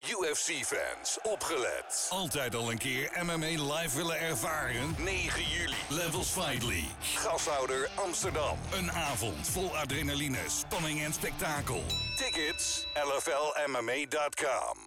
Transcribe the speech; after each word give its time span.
UFC-fans, 0.00 1.18
opgelet. 1.22 2.06
Altijd 2.10 2.54
al 2.54 2.70
een 2.70 2.78
keer 2.78 3.10
MMA 3.22 3.74
live 3.74 3.96
willen 3.96 4.20
ervaren? 4.20 4.94
9 4.98 5.42
juli. 5.42 5.74
Levels 5.88 6.28
Fight 6.28 6.62
League. 6.62 6.90
Gashouder 7.00 7.90
Amsterdam. 7.94 8.58
Een 8.72 8.90
avond 8.90 9.48
vol 9.48 9.76
adrenaline, 9.76 10.38
spanning 10.46 11.02
en 11.02 11.12
spektakel. 11.12 11.82
Tickets 12.16 12.86
lflmma.com. 12.94 14.78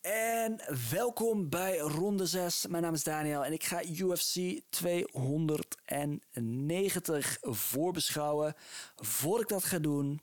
En 0.00 0.60
welkom 0.90 1.48
bij 1.48 1.78
ronde 1.78 2.26
6. 2.26 2.66
Mijn 2.66 2.82
naam 2.82 2.94
is 2.94 3.04
Daniel 3.04 3.44
en 3.44 3.52
ik 3.52 3.64
ga 3.64 3.84
UFC 3.84 4.60
290 4.70 7.38
voorbeschouwen. 7.40 8.54
Voor 8.96 9.40
ik 9.40 9.48
dat 9.48 9.64
ga 9.64 9.78
doen, 9.78 10.20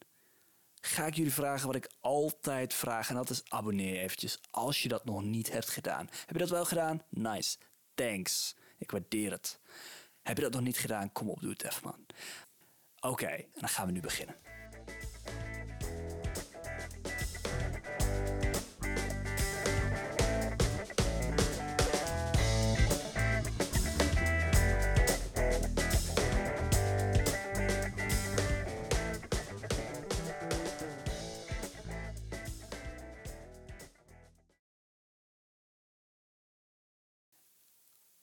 ga 0.81 1.05
ik 1.05 1.15
jullie 1.15 1.33
vragen 1.33 1.67
wat 1.67 1.75
ik 1.75 1.91
altijd 1.99 2.73
vraag. 2.73 3.09
En 3.09 3.15
dat 3.15 3.29
is 3.29 3.43
abonneer 3.47 3.99
eventjes 3.99 4.39
als 4.51 4.83
je 4.83 4.89
dat 4.89 5.05
nog 5.05 5.23
niet 5.23 5.51
hebt 5.51 5.69
gedaan. 5.69 6.09
Heb 6.25 6.31
je 6.31 6.37
dat 6.37 6.49
wel 6.49 6.65
gedaan? 6.65 7.01
Nice. 7.09 7.57
Thanks. 7.93 8.55
Ik 8.77 8.91
waardeer 8.91 9.31
het. 9.31 9.59
Heb 10.21 10.37
je 10.37 10.43
dat 10.43 10.53
nog 10.53 10.61
niet 10.61 10.77
gedaan? 10.77 11.11
Kom 11.11 11.29
op, 11.29 11.41
doe 11.41 11.51
het 11.51 11.63
even 11.63 11.81
man. 11.83 12.05
Oké, 12.99 13.45
dan 13.53 13.69
gaan 13.69 13.85
we 13.85 13.91
nu 13.91 13.99
beginnen. 13.99 14.35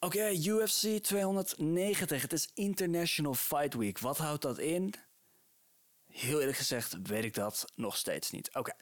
Oké, 0.00 0.30
UFC 0.30 1.02
290. 1.02 2.22
Het 2.22 2.32
is 2.32 2.50
International 2.54 3.34
Fight 3.34 3.74
Week. 3.74 3.98
Wat 3.98 4.18
houdt 4.18 4.42
dat 4.42 4.58
in? 4.58 4.94
Heel 6.06 6.38
eerlijk 6.38 6.56
gezegd 6.56 6.96
weet 7.02 7.24
ik 7.24 7.34
dat 7.34 7.64
nog 7.74 7.96
steeds 7.96 8.30
niet. 8.30 8.54
Oké. 8.54 8.72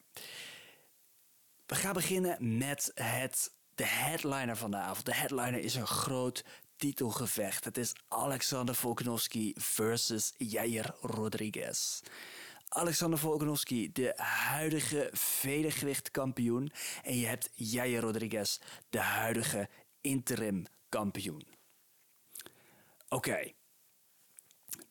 We 1.66 1.74
gaan 1.74 1.92
beginnen 1.92 2.58
met 2.58 2.90
het, 2.94 3.52
de 3.74 3.84
headliner 3.84 4.56
van 4.56 4.70
de 4.70 4.76
avond. 4.76 5.06
De 5.06 5.14
headliner 5.14 5.60
is 5.60 5.74
een 5.74 5.86
groot 5.86 6.44
titelgevecht. 6.76 7.64
Het 7.64 7.78
is 7.78 7.92
Alexander 8.08 8.74
Volkanovski 8.74 9.52
versus 9.56 10.34
Jair 10.36 10.94
Rodriguez. 11.00 12.00
Alexander 12.68 13.18
Volkanovski, 13.18 13.92
de 13.92 14.12
huidige 14.16 15.10
vedergewichtkampioen. 15.12 16.72
En 17.02 17.18
je 17.18 17.26
hebt 17.26 17.50
Jair 17.54 18.00
Rodriguez, 18.00 18.58
de 18.88 19.00
huidige 19.00 19.68
interim 20.00 20.66
kampioen. 20.88 21.46
Oké. 23.08 23.52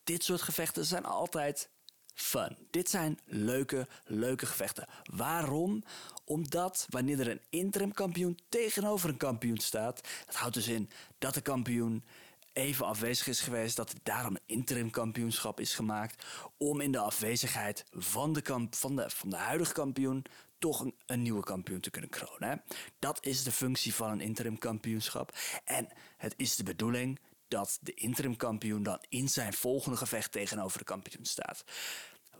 Dit 0.04 0.24
soort 0.24 0.42
gevechten 0.42 0.86
zijn 0.86 1.06
altijd 1.06 1.70
fun. 2.14 2.58
Dit 2.70 2.90
zijn 2.90 3.20
leuke, 3.26 3.88
leuke 4.06 4.46
gevechten. 4.46 4.88
Waarom? 5.04 5.84
Omdat 6.26 6.86
wanneer 6.90 7.20
er 7.20 7.30
een 7.30 7.42
interim 7.50 7.94
kampioen 7.94 8.40
tegenover 8.50 9.10
een 9.10 9.18
kampioen 9.18 9.58
staat, 9.58 10.02
dat 10.26 10.36
houdt 10.36 10.54
dus 10.54 10.68
in 10.68 10.90
dat 11.18 11.34
de 11.34 11.42
kampioen 11.42 12.04
even 12.54 12.86
afwezig 12.86 13.28
is 13.28 13.42
geweest, 13.42 13.76
dat 13.76 13.94
daarom 14.04 14.36
een 14.36 14.56
interim 14.56 14.90
kampioenschap 14.90 15.60
is 15.60 15.76
gemaakt, 15.76 16.26
om 16.58 16.82
in 16.82 16.92
de 16.92 17.00
afwezigheid 17.00 17.86
van 17.92 18.34
de, 18.34 18.68
van 18.70 18.96
de, 18.96 19.10
van 19.10 19.30
de 19.30 19.36
huidige 19.36 19.74
kampioen 19.74 20.26
toch 20.66 20.86
een, 21.06 21.22
nieuwe 21.22 21.44
kampioen 21.44 21.80
te 21.80 21.90
kunnen 21.90 22.10
kronen. 22.10 22.64
Dat 23.00 23.26
is 23.26 23.44
de 23.44 23.52
functie 23.52 23.94
van 23.94 24.12
een 24.12 24.22
interim 24.22 24.58
kampioenschap. 24.58 25.38
En 25.64 25.88
het 26.18 26.34
is 26.38 26.56
de 26.56 26.64
bedoeling 26.64 27.20
dat 27.48 27.78
de 27.82 27.94
interim 27.94 28.36
kampioen 28.36 28.84
dan 28.84 29.04
in 29.10 29.30
zijn 29.30 29.54
volgende 29.54 29.98
gevecht 29.98 30.32
tegenover 30.32 30.78
de 30.78 30.84
kampioen 30.84 31.26
staat. 31.26 31.64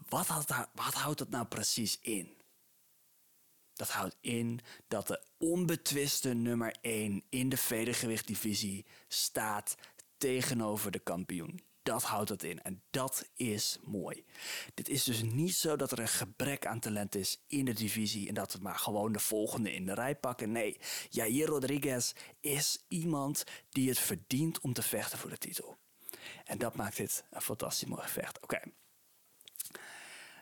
Wat, 0.10 0.28
wat 0.74 0.94
houdt 0.94 1.18
dat 1.18 1.30
nou 1.30 1.46
precies 1.46 2.00
in? 2.02 2.38
Dat 3.74 3.90
houdt 3.90 4.16
in 4.22 4.60
dat 4.88 5.08
de 5.08 5.24
onbetwiste 5.38 6.34
nummer 6.34 6.76
1 6.82 7.24
in 7.30 7.50
de 7.50 7.58
vedergewichtdivisie 7.58 8.86
staat 9.08 9.76
tegenover 10.18 10.92
de 10.92 11.00
kampioen. 11.00 11.65
Dat 11.86 12.04
houdt 12.04 12.30
het 12.30 12.44
in 12.44 12.62
en 12.62 12.84
dat 12.90 13.30
is 13.36 13.78
mooi. 13.84 14.26
Dit 14.74 14.90
is 14.90 15.04
dus 15.04 15.22
niet 15.22 15.56
zo 15.56 15.76
dat 15.76 15.92
er 15.92 16.00
een 16.00 16.08
gebrek 16.08 16.66
aan 16.66 16.80
talent 16.80 17.16
is 17.16 17.42
in 17.48 17.66
de 17.66 17.74
divisie 17.74 18.28
en 18.28 18.34
dat 18.34 18.54
we 18.54 18.60
maar 18.62 18.80
gewoon 18.80 19.12
de 19.12 19.20
volgende 19.20 19.74
in 19.74 19.86
de 19.86 19.94
rij 19.94 20.16
pakken. 20.16 20.52
Nee, 20.52 20.78
Jair 21.10 21.48
Rodriguez 21.48 22.14
is 22.40 22.84
iemand 22.88 23.44
die 23.70 23.90
het 23.90 24.00
verdient 24.00 24.60
om 24.60 24.74
te 24.74 24.82
vechten 24.82 25.18
voor 25.18 25.30
de 25.30 25.38
titel. 25.38 25.78
En 26.46 26.58
dat 26.58 26.76
maakt 26.76 26.98
dit 26.98 27.24
een 27.30 27.42
fantastisch 27.42 27.88
mooi 27.88 28.02
gevecht. 28.02 28.42
Oké. 28.42 28.62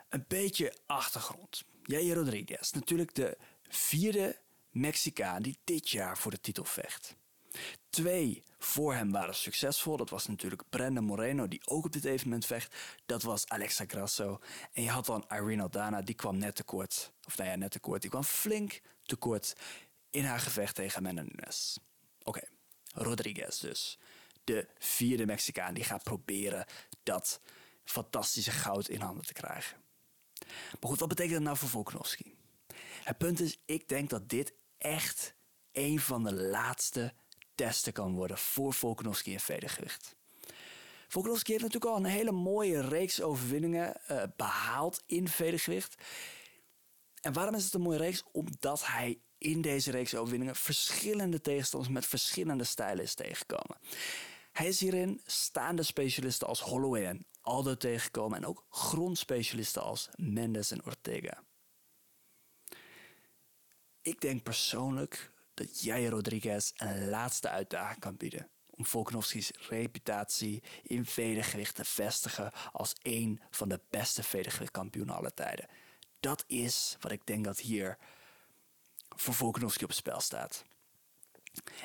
Een 0.09 0.25
beetje 0.27 0.73
achtergrond. 0.85 1.63
Jair 1.83 2.15
Rodriguez, 2.15 2.71
natuurlijk 2.71 3.15
de 3.15 3.37
vierde 3.67 4.39
Mexicaan 4.69 5.41
die 5.41 5.57
dit 5.63 5.89
jaar 5.89 6.17
voor 6.17 6.31
de 6.31 6.41
titel 6.41 6.63
vecht. 6.63 7.15
Twee 7.89 8.43
voor 8.59 8.93
hem 8.93 9.11
waren 9.11 9.35
succesvol. 9.35 9.97
Dat 9.97 10.09
was 10.09 10.27
natuurlijk 10.27 10.69
Brandon 10.69 11.03
Moreno, 11.03 11.47
die 11.47 11.61
ook 11.65 11.85
op 11.85 11.91
dit 11.91 12.05
evenement 12.05 12.45
vecht. 12.45 12.75
Dat 13.05 13.23
was 13.23 13.47
Alexa 13.47 13.83
Grasso. 13.87 14.39
En 14.71 14.83
je 14.83 14.89
had 14.89 15.05
dan 15.05 15.25
Irene 15.29 15.61
Aldana, 15.61 16.01
die 16.01 16.15
kwam 16.15 16.37
net 16.37 16.55
tekort. 16.55 17.11
Of 17.25 17.37
nou 17.37 17.49
ja, 17.49 17.55
net 17.55 17.71
tekort. 17.71 18.01
Die 18.01 18.09
kwam 18.09 18.23
flink 18.23 18.81
tekort 19.03 19.53
in 20.09 20.25
haar 20.25 20.39
gevecht 20.39 20.75
tegen 20.75 20.97
Amanda. 20.97 21.51
Oké, 22.23 22.41
Rodriguez 22.93 23.59
dus. 23.59 23.99
De 24.43 24.67
vierde 24.77 25.25
Mexicaan 25.25 25.73
die 25.73 25.83
gaat 25.83 26.03
proberen 26.03 26.65
dat 27.03 27.41
fantastische 27.83 28.51
goud 28.51 28.87
in 28.87 29.01
handen 29.01 29.25
te 29.25 29.33
krijgen. 29.33 29.77
Maar 30.79 30.89
goed, 30.89 30.99
wat 30.99 31.09
betekent 31.09 31.33
dat 31.33 31.43
nou 31.43 31.57
voor 31.57 31.69
Volkanovski? 31.69 32.35
Het 33.03 33.17
punt 33.17 33.39
is, 33.39 33.59
ik 33.65 33.89
denk 33.89 34.09
dat 34.09 34.29
dit 34.29 34.53
echt 34.77 35.35
een 35.71 35.99
van 35.99 36.23
de 36.23 36.33
laatste 36.33 37.13
testen 37.55 37.93
kan 37.93 38.15
worden 38.15 38.37
voor 38.37 38.73
Volkanovski 38.73 39.31
in 39.31 39.39
vedergewicht. 39.39 40.15
Volkanovski 41.07 41.51
heeft 41.51 41.63
natuurlijk 41.63 41.91
al 41.91 41.97
een 41.97 42.11
hele 42.11 42.31
mooie 42.31 42.81
reeks 42.81 43.21
overwinningen 43.21 44.01
uh, 44.11 44.23
behaald 44.35 45.03
in 45.05 45.27
vedergewicht. 45.27 45.95
En 47.21 47.33
waarom 47.33 47.55
is 47.55 47.63
het 47.63 47.73
een 47.73 47.81
mooie 47.81 47.97
reeks? 47.97 48.23
Omdat 48.31 48.85
hij 48.85 49.19
in 49.37 49.61
deze 49.61 49.91
reeks 49.91 50.15
overwinningen 50.15 50.55
verschillende 50.55 51.41
tegenstanders 51.41 51.93
met 51.93 52.05
verschillende 52.05 52.63
stijlen 52.63 53.03
is 53.03 53.13
tegengekomen. 53.13 53.77
Hij 54.51 54.67
is 54.67 54.79
hierin 54.79 55.21
staande 55.25 55.83
specialisten 55.83 56.47
als 56.47 56.61
Holloway 56.61 57.05
en 57.05 57.25
Aldo 57.41 57.75
tegengekomen 57.75 58.37
en 58.37 58.45
ook 58.45 58.65
grondspecialisten 58.69 59.81
als 59.81 60.09
Mendes 60.15 60.71
en 60.71 60.85
Ortega. 60.85 61.43
Ik 64.01 64.21
denk 64.21 64.43
persoonlijk 64.43 65.31
dat 65.53 65.81
jij 65.81 66.05
Rodriguez 66.05 66.71
een 66.75 67.09
laatste 67.09 67.49
uitdaging 67.49 67.99
kan 67.99 68.17
bieden 68.17 68.49
om 68.75 68.85
Volkanovski's 68.85 69.51
reputatie 69.69 70.63
in 70.83 71.05
vedergewicht 71.05 71.75
te 71.75 71.85
vestigen 71.85 72.51
als 72.71 72.93
een 73.01 73.41
van 73.51 73.69
de 73.69 73.79
beste 73.89 74.23
vedergewichtkampioenen 74.23 75.15
aller 75.15 75.33
tijden. 75.33 75.67
Dat 76.19 76.43
is 76.47 76.97
wat 76.99 77.11
ik 77.11 77.25
denk 77.25 77.45
dat 77.45 77.59
hier 77.59 77.97
voor 79.09 79.33
Volkanovski 79.33 79.83
op 79.83 79.89
het 79.89 79.97
spel 79.97 80.19
staat. 80.19 80.65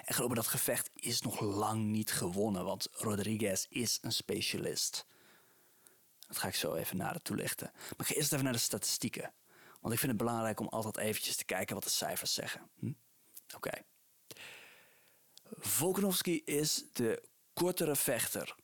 En 0.04 0.14
geloof 0.14 0.28
me, 0.28 0.34
dat 0.34 0.46
gevecht 0.46 0.90
is 0.94 1.20
nog 1.20 1.40
lang 1.40 1.84
niet 1.84 2.12
gewonnen, 2.12 2.64
want 2.64 2.88
Rodriguez 2.92 3.66
is 3.68 3.98
een 4.02 4.12
specialist. 4.12 5.06
Dat 6.26 6.38
ga 6.38 6.48
ik 6.48 6.54
zo 6.54 6.74
even 6.74 6.96
nader 6.96 7.22
toelichten. 7.22 7.70
Maar 7.72 7.94
ik 7.98 8.06
ga 8.06 8.14
eerst 8.14 8.32
even 8.32 8.44
naar 8.44 8.52
de 8.52 8.58
statistieken. 8.58 9.32
Want 9.80 9.94
ik 9.94 10.00
vind 10.00 10.12
het 10.12 10.20
belangrijk 10.20 10.60
om 10.60 10.68
altijd 10.68 10.96
eventjes 10.96 11.36
te 11.36 11.44
kijken 11.44 11.74
wat 11.74 11.84
de 11.84 11.90
cijfers 11.90 12.34
zeggen. 12.34 12.70
Hm? 12.78 12.92
Oké. 13.56 13.84
Okay. 15.80 16.42
Is 16.44 16.84
de 16.92 17.28
kortere 17.52 17.96
vechter. 17.96 18.54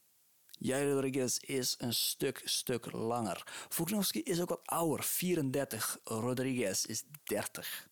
Jair 0.59 0.91
Rodriguez 0.91 1.37
is 1.37 1.75
een 1.77 1.93
stuk, 1.93 2.41
stuk 2.43 2.91
langer. 2.91 3.65
Volkanovski 3.69 4.21
is 4.21 4.41
ook 4.41 4.49
wat 4.49 4.67
ouder, 4.67 5.03
34. 5.03 5.99
Rodriguez 6.03 6.83
is 6.83 7.03
30. 7.23 7.87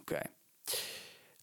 Oké. 0.00 0.20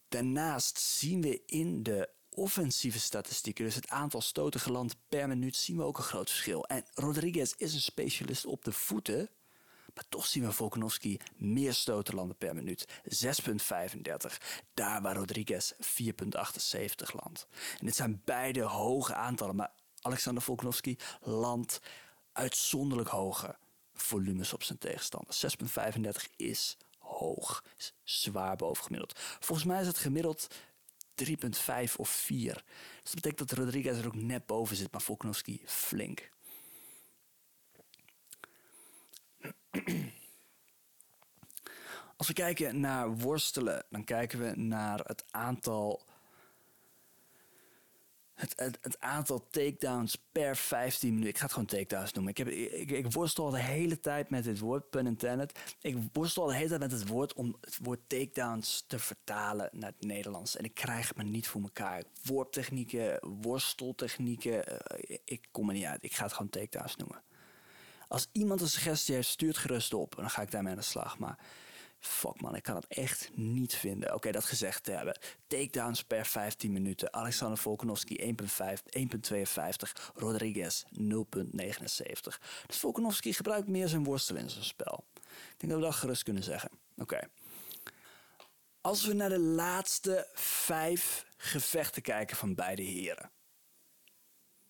Daarnaast 0.08 0.78
zien 0.78 1.20
we 1.22 1.42
in 1.46 1.82
de 1.82 2.08
offensieve 2.30 3.00
statistieken, 3.00 3.64
dus 3.64 3.74
het 3.74 3.88
aantal 3.88 4.20
stoten 4.20 4.60
geland 4.60 4.96
per 5.08 5.28
minuut, 5.28 5.56
zien 5.56 5.76
we 5.76 5.82
ook 5.82 5.98
een 5.98 6.04
groot 6.04 6.30
verschil. 6.30 6.64
En 6.64 6.84
Rodriguez 6.94 7.52
is 7.56 7.74
een 7.74 7.80
specialist 7.80 8.46
op 8.46 8.64
de 8.64 8.72
voeten, 8.72 9.30
maar 9.94 10.04
toch 10.08 10.26
zien 10.26 10.44
we 10.44 10.52
Volkanovski 10.52 11.18
meer 11.36 11.74
stoten 11.74 12.14
landen 12.14 12.36
per 12.36 12.54
minuut. 12.54 12.86
6,35. 13.04 14.36
Daar 14.74 15.02
waar 15.02 15.16
Rodriguez 15.16 15.72
4,78 15.72 17.14
landt. 17.22 17.46
En 17.78 17.86
dit 17.86 17.96
zijn 17.96 18.22
beide 18.24 18.62
hoge 18.62 19.14
aantallen, 19.14 19.56
maar 19.56 19.72
Alexander 20.00 20.42
Volkanovski 20.42 20.98
landt 21.20 21.80
uitzonderlijk 22.32 23.08
hoge 23.08 23.56
volumes 23.94 24.52
op 24.52 24.62
zijn 24.62 24.78
tegenstander. 24.78 25.34
6,35 25.34 26.36
is 26.36 26.76
hoog. 26.98 27.64
Is 27.76 27.94
zwaar 28.02 28.56
boven 28.56 28.84
gemiddeld. 28.84 29.18
Volgens 29.18 29.68
mij 29.68 29.80
is 29.80 29.86
het 29.86 29.98
gemiddeld 29.98 30.48
3,5 31.24 31.96
of 31.96 32.08
4. 32.08 32.54
Dus 33.02 33.12
dat 33.12 33.14
betekent 33.14 33.48
dat 33.48 33.58
Rodriguez 33.58 33.98
er 33.98 34.06
ook 34.06 34.14
net 34.14 34.46
boven 34.46 34.76
zit, 34.76 34.92
maar 34.92 35.02
Volkanovski 35.02 35.62
flink. 35.64 36.30
Als 42.16 42.28
we 42.28 42.34
kijken 42.34 42.80
naar 42.80 43.16
worstelen, 43.16 43.84
dan 43.90 44.04
kijken 44.04 44.38
we 44.38 44.60
naar 44.60 45.00
het 45.04 45.24
aantal 45.30 46.02
het, 48.40 48.78
het, 48.80 49.00
aantal 49.00 49.46
takedowns 49.50 50.18
per 50.32 50.56
15 50.56 51.08
minuten. 51.08 51.30
Ik 51.30 51.36
ga 51.36 51.42
het 51.42 51.52
gewoon 51.52 51.68
takedowns 51.68 52.12
noemen. 52.12 52.32
Ik, 52.32 52.38
heb, 52.38 52.48
ik, 52.48 52.90
ik 52.90 53.12
worstel 53.12 53.50
de 53.50 53.60
hele 53.60 54.00
tijd 54.00 54.30
met 54.30 54.44
dit 54.44 54.58
woord, 54.58 54.90
pun 54.90 55.06
intended. 55.06 55.58
Ik 55.80 55.96
worstel 56.12 56.46
de 56.46 56.54
hele 56.54 56.68
tijd 56.68 56.80
met 56.80 56.92
het 56.92 57.08
woord 57.08 57.32
om 57.32 57.56
het 57.60 57.78
woord 57.82 58.00
takedowns 58.06 58.84
te 58.86 58.98
vertalen 58.98 59.68
naar 59.72 59.92
het 59.98 60.06
Nederlands. 60.06 60.56
En 60.56 60.64
ik 60.64 60.74
krijg 60.74 61.08
het 61.08 61.16
me 61.16 61.22
niet 61.22 61.48
voor 61.48 61.62
elkaar. 61.62 62.02
Woordtechnieken, 62.22 63.18
worsteltechnieken, 63.42 64.64
uh, 64.72 65.16
ik 65.24 65.48
kom 65.50 65.68
er 65.68 65.74
niet 65.74 65.84
uit. 65.84 66.02
Ik 66.02 66.14
ga 66.14 66.22
het 66.22 66.32
gewoon 66.32 66.50
takedowns 66.50 66.96
noemen. 66.96 67.22
Als 68.10 68.28
iemand 68.32 68.60
een 68.60 68.68
suggestie 68.68 69.14
heeft, 69.14 69.28
stuurt 69.28 69.56
gerust 69.56 69.94
op. 69.94 70.14
En 70.14 70.20
dan 70.20 70.30
ga 70.30 70.42
ik 70.42 70.50
daarmee 70.50 70.72
aan 70.72 70.78
de 70.78 70.84
slag. 70.84 71.18
Maar 71.18 71.38
Fuck 71.98 72.40
man, 72.40 72.54
ik 72.54 72.62
kan 72.62 72.74
het 72.74 72.86
echt 72.86 73.30
niet 73.34 73.74
vinden. 73.74 74.14
Oké, 74.14 74.30
dat 74.30 74.44
gezegd 74.44 74.84
te 74.84 74.90
hebben. 74.90 75.18
Takedowns 75.46 76.04
per 76.04 76.26
15 76.26 76.72
minuten. 76.72 77.12
Alexander 77.12 77.58
Volkanovski 77.58 78.34
1.52. 78.34 80.12
Rodriguez 80.14 80.84
0.79. 80.84 80.92
Dus 82.66 82.78
Volkanovski 82.78 83.32
gebruikt 83.32 83.68
meer 83.68 83.88
zijn 83.88 84.04
worstel 84.04 84.36
in 84.36 84.50
zijn 84.50 84.64
spel. 84.64 85.04
Ik 85.14 85.54
denk 85.56 85.72
dat 85.72 85.80
we 85.80 85.86
dat 85.86 85.94
gerust 85.94 86.22
kunnen 86.22 86.42
zeggen. 86.42 86.70
Oké. 86.96 87.20
Als 88.80 89.06
we 89.06 89.12
naar 89.12 89.28
de 89.28 89.40
laatste 89.40 90.28
vijf 90.34 91.26
gevechten 91.36 92.02
kijken 92.02 92.36
van 92.36 92.54
beide 92.54 92.82
heren. 92.82 93.30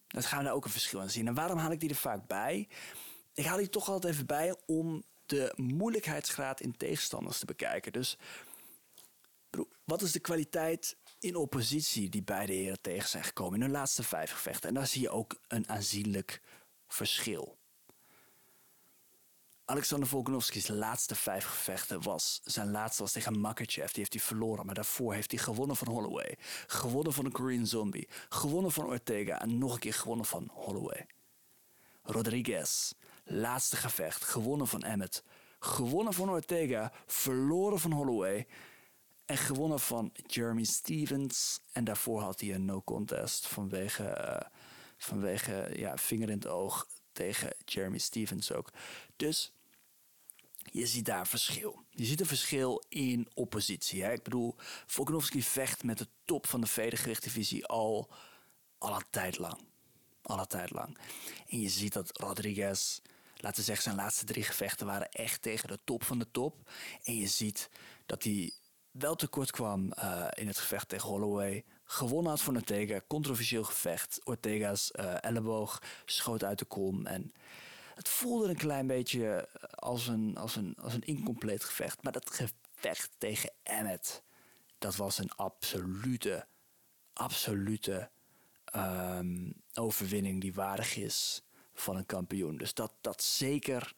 Dan 0.07 0.23
gaan 0.23 0.39
we 0.39 0.45
daar 0.45 0.55
ook 0.55 0.65
een 0.65 0.71
verschil 0.71 1.09
zien. 1.09 1.27
En 1.27 1.35
waarom 1.35 1.59
haal 1.59 1.73
ik 1.73 1.81
die 1.81 1.89
er 1.89 1.95
vaak 1.95 2.27
bij? 2.27 2.69
Ik 3.35 3.44
haal 3.44 3.56
die 3.56 3.69
toch 3.69 3.88
altijd 3.88 4.12
even 4.12 4.27
bij 4.27 4.56
om 4.67 5.03
de 5.27 5.53
moeilijkheidsgraad 5.56 6.61
in 6.61 6.77
tegenstanders 6.77 7.38
te 7.38 7.47
bekijken. 7.47 7.93
Dus 7.93 8.17
wat 9.85 10.03
is 10.03 10.12
de 10.12 10.21
kwaliteit 10.21 10.97
in 11.19 11.37
oppositie 11.37 12.09
die 12.09 12.23
beide 12.23 12.53
heren 12.53 12.81
tegen 12.81 13.09
zijn 13.09 13.25
gekomen 13.25 13.55
in 13.55 13.61
hun 13.61 13.71
laatste 13.71 14.03
vijf 14.03 14.31
gevechten? 14.31 14.69
En 14.69 14.75
daar 14.75 14.87
zie 14.87 15.00
je 15.00 15.11
ook 15.11 15.41
een 15.49 15.69
aanzienlijk 15.69 16.41
verschil. 16.88 17.59
Alexander 19.65 20.09
Volkanovski's 20.09 20.69
laatste 20.69 21.15
vijf 21.15 21.44
gevechten 21.44 22.03
was... 22.03 22.41
Zijn 22.44 22.71
laatste 22.71 23.03
was 23.03 23.12
tegen 23.12 23.41
Makachev, 23.41 23.87
die 23.87 23.99
heeft 23.99 24.12
hij 24.12 24.23
verloren. 24.23 24.67
Maar 24.67 24.75
daarvoor 24.75 25.15
heeft 25.15 25.31
hij 25.31 25.41
gewonnen 25.41 25.77
van 25.77 25.88
Holloway. 25.88 26.38
Gewonnen 26.67 27.12
van 27.12 27.25
een 27.25 27.32
Korean 27.32 27.67
Zombie. 27.67 28.09
Gewonnen 28.29 28.73
van 28.73 28.85
Ortega 28.85 29.41
en 29.41 29.59
nog 29.59 29.75
een 29.75 29.81
keer 29.81 29.94
gewonnen 29.94 30.27
van 30.27 30.50
Holloway. 30.53 31.06
Rodriguez 32.03 32.93
Laatste 33.32 33.77
gevecht, 33.77 34.25
gewonnen 34.25 34.67
van 34.67 34.82
Emmet. 34.82 35.25
Gewonnen 35.59 36.12
van 36.12 36.31
Ortega, 36.31 36.93
verloren 37.06 37.79
van 37.79 37.93
Holloway. 37.93 38.47
En 39.25 39.37
gewonnen 39.37 39.81
van 39.81 40.12
Jeremy 40.27 40.65
Stevens. 40.65 41.61
En 41.73 41.85
daarvoor 41.85 42.21
had 42.21 42.41
hij 42.41 42.55
een 42.55 42.65
no 42.65 42.82
contest 42.82 43.47
vanwege, 43.47 44.03
uh, 44.03 44.59
vanwege 44.97 45.71
ja, 45.77 45.97
vinger 45.97 46.29
in 46.29 46.37
het 46.37 46.47
oog 46.47 46.87
tegen 47.12 47.55
Jeremy 47.65 47.99
Stevens 47.99 48.53
ook. 48.53 48.71
Dus 49.17 49.53
je 50.73 50.87
ziet 50.87 51.05
daar 51.05 51.27
verschil. 51.27 51.85
Je 51.91 52.05
ziet 52.05 52.21
een 52.21 52.27
verschil 52.27 52.82
in 52.88 53.29
oppositie. 53.35 54.03
Hè? 54.03 54.12
Ik 54.12 54.23
bedoel, 54.23 54.55
Volkanovski 54.87 55.43
vecht 55.43 55.82
met 55.82 55.99
de 55.99 56.09
top 56.25 56.47
van 56.47 56.61
de 56.61 56.67
vedergewichtdivisie 56.67 57.67
al, 57.67 58.11
al 58.79 58.94
een 58.94 59.06
tijd 59.11 59.38
lang. 59.38 59.59
Al 60.23 60.38
een 60.38 60.47
tijd 60.47 60.71
lang. 60.71 60.99
En 61.49 61.61
je 61.61 61.69
ziet 61.69 61.93
dat 61.93 62.19
Rodriguez 62.19 63.00
laten 63.41 63.59
we 63.59 63.65
zeggen, 63.65 63.85
zijn 63.85 63.97
laatste 63.97 64.25
drie 64.25 64.43
gevechten 64.43 64.87
waren 64.87 65.11
echt 65.11 65.43
tegen 65.43 65.69
de 65.69 65.79
top 65.85 66.05
van 66.05 66.19
de 66.19 66.31
top. 66.31 66.71
En 67.03 67.17
je 67.17 67.27
ziet 67.27 67.71
dat 68.07 68.23
hij 68.23 68.53
wel 68.91 69.15
tekort 69.15 69.51
kwam 69.51 69.93
uh, 69.99 70.27
in 70.35 70.47
het 70.47 70.59
gevecht 70.59 70.89
tegen 70.89 71.09
Holloway. 71.09 71.65
Gewonnen 71.85 72.31
had 72.31 72.41
van 72.41 72.57
Ortega, 72.57 73.01
controversieel 73.07 73.65
gevecht. 73.65 74.21
Ortega's 74.25 74.93
uh, 75.01 75.25
elleboog 75.25 75.83
schoot 76.05 76.45
uit 76.45 76.59
de 76.59 76.65
kom. 76.65 77.07
En 77.07 77.33
het 77.95 78.09
voelde 78.09 78.49
een 78.49 78.57
klein 78.57 78.87
beetje 78.87 79.49
als 79.71 80.07
een, 80.07 80.37
als 80.37 80.57
een, 80.57 80.77
als 80.81 80.95
een 80.95 81.05
incompleet 81.05 81.65
gevecht. 81.65 82.03
Maar 82.03 82.13
dat 82.13 82.31
gevecht 82.31 83.11
tegen 83.19 83.53
Emmet, 83.63 84.23
dat 84.79 84.97
was 84.97 85.19
een 85.19 85.31
absolute, 85.31 86.47
absolute 87.13 88.11
um, 88.77 89.55
overwinning 89.75 90.41
die 90.41 90.55
waardig 90.55 90.97
is 90.97 91.43
van 91.81 91.97
een 91.97 92.06
kampioen. 92.06 92.56
Dus 92.56 92.75
dat, 92.75 92.93
dat, 93.00 93.23
zeker, 93.23 93.94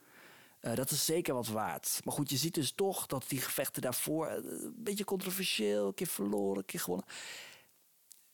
uh, 0.60 0.74
dat 0.74 0.90
is 0.90 1.04
zeker 1.04 1.34
wat 1.34 1.48
waard. 1.48 2.00
Maar 2.04 2.14
goed, 2.14 2.30
je 2.30 2.36
ziet 2.36 2.54
dus 2.54 2.72
toch 2.72 3.06
dat 3.06 3.24
die 3.28 3.40
gevechten 3.40 3.82
daarvoor 3.82 4.28
uh, 4.28 4.34
een 4.34 4.74
beetje 4.76 5.04
controversieel, 5.04 5.86
een 5.86 5.94
keer 5.94 6.06
verloren, 6.06 6.58
een 6.58 6.64
keer 6.64 6.80
gewonnen. 6.80 7.06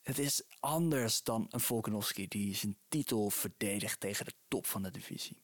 Het 0.03 0.19
is 0.19 0.43
anders 0.61 1.23
dan 1.23 1.47
een 1.51 1.61
Volkanovski 1.61 2.29
die 2.29 2.55
zijn 2.55 2.77
titel 2.89 3.31
verdedigt 3.31 4.01
tegen 4.01 4.25
de 4.25 4.35
top 4.49 4.67
van 4.67 4.83
de 4.83 4.91
divisie. 4.91 5.37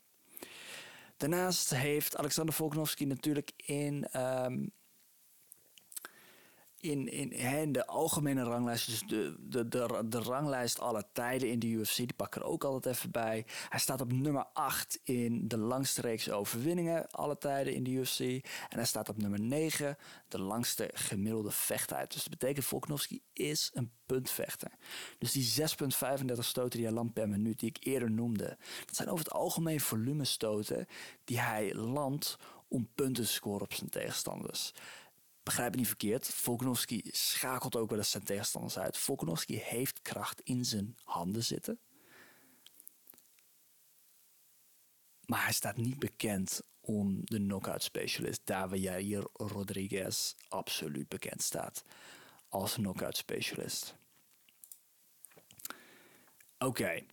Daarnaast 1.16 1.70
heeft 1.70 2.16
Alexander 2.16 2.54
Volkanovski 2.54 3.04
natuurlijk 3.04 3.52
in 3.56 4.20
um, 4.20 4.72
in, 6.84 7.08
in, 7.08 7.72
de 7.72 7.86
algemene 7.86 8.42
ranglijst, 8.42 8.86
dus 8.86 9.00
de, 9.00 9.36
de, 9.40 9.68
de, 10.08 10.18
ranglijst 10.18 10.80
alle 10.80 11.04
tijden 11.12 11.50
in 11.50 11.58
de 11.58 11.66
UFC, 11.66 11.96
die 11.96 12.14
pak 12.16 12.34
er 12.34 12.44
ook 12.44 12.64
altijd 12.64 12.96
even 12.96 13.10
bij. 13.10 13.46
Hij 13.68 13.78
staat 13.78 14.00
op 14.00 14.12
nummer 14.12 14.44
8 14.52 15.00
in 15.02 15.48
de 15.48 15.58
langste 15.58 16.00
reeks 16.00 16.30
overwinningen 16.30 17.10
alle 17.10 17.38
tijden 17.38 17.74
in 17.74 17.84
de 17.84 17.90
UFC. 17.90 18.20
En 18.68 18.76
hij 18.76 18.84
staat 18.84 19.08
op 19.08 19.16
nummer 19.16 19.40
9, 19.40 19.96
de 20.28 20.40
langste 20.40 20.90
gemiddelde 20.94 21.50
vechttijd. 21.50 22.12
Dus 22.12 22.22
dat 22.22 22.38
betekent 22.38 22.64
Volkanovski 22.64 23.22
is 23.32 23.70
een 23.74 23.92
puntvechter. 24.06 24.72
Dus 25.18 25.32
die 25.32 25.68
6,35 26.34 26.38
stoten 26.38 26.78
die 26.78 26.86
hij 26.86 26.94
landt 26.94 27.12
per 27.12 27.28
minuut, 27.28 27.58
die 27.58 27.68
ik 27.68 27.86
eerder 27.86 28.10
noemde, 28.10 28.58
dat 28.86 28.96
zijn 28.96 29.08
over 29.08 29.24
het 29.24 29.34
algemeen 29.34 29.80
volumestoten 29.80 30.86
die 31.24 31.40
hij 31.40 31.74
landt 31.74 32.38
om 32.68 32.88
punten 32.94 33.24
te 33.24 33.30
scoren 33.30 33.62
op 33.62 33.74
zijn 33.74 33.90
tegenstanders 33.90 34.72
begrijp 35.44 35.70
me 35.70 35.76
niet 35.76 35.86
verkeerd, 35.86 36.28
Volkanovski 36.28 37.02
schakelt 37.10 37.76
ook 37.76 37.90
wel 37.90 37.98
eens 37.98 38.10
zijn 38.10 38.24
tegenstanders 38.24 38.78
uit. 38.78 38.98
Volkanovski 38.98 39.56
heeft 39.56 40.02
kracht 40.02 40.40
in 40.40 40.64
zijn 40.64 40.96
handen 41.04 41.44
zitten. 41.44 41.80
Maar 45.26 45.44
hij 45.44 45.52
staat 45.52 45.76
niet 45.76 45.98
bekend 45.98 46.62
om 46.80 47.20
de 47.24 47.38
knockout 47.38 47.82
specialist. 47.82 48.40
Daar 48.44 48.68
waar 48.68 48.78
hier 48.78 49.26
Rodriguez 49.32 50.34
absoluut 50.48 51.08
bekend 51.08 51.42
staat 51.42 51.84
als 52.48 52.74
knockout 52.74 53.16
specialist. 53.16 53.96
Oké. 56.58 57.04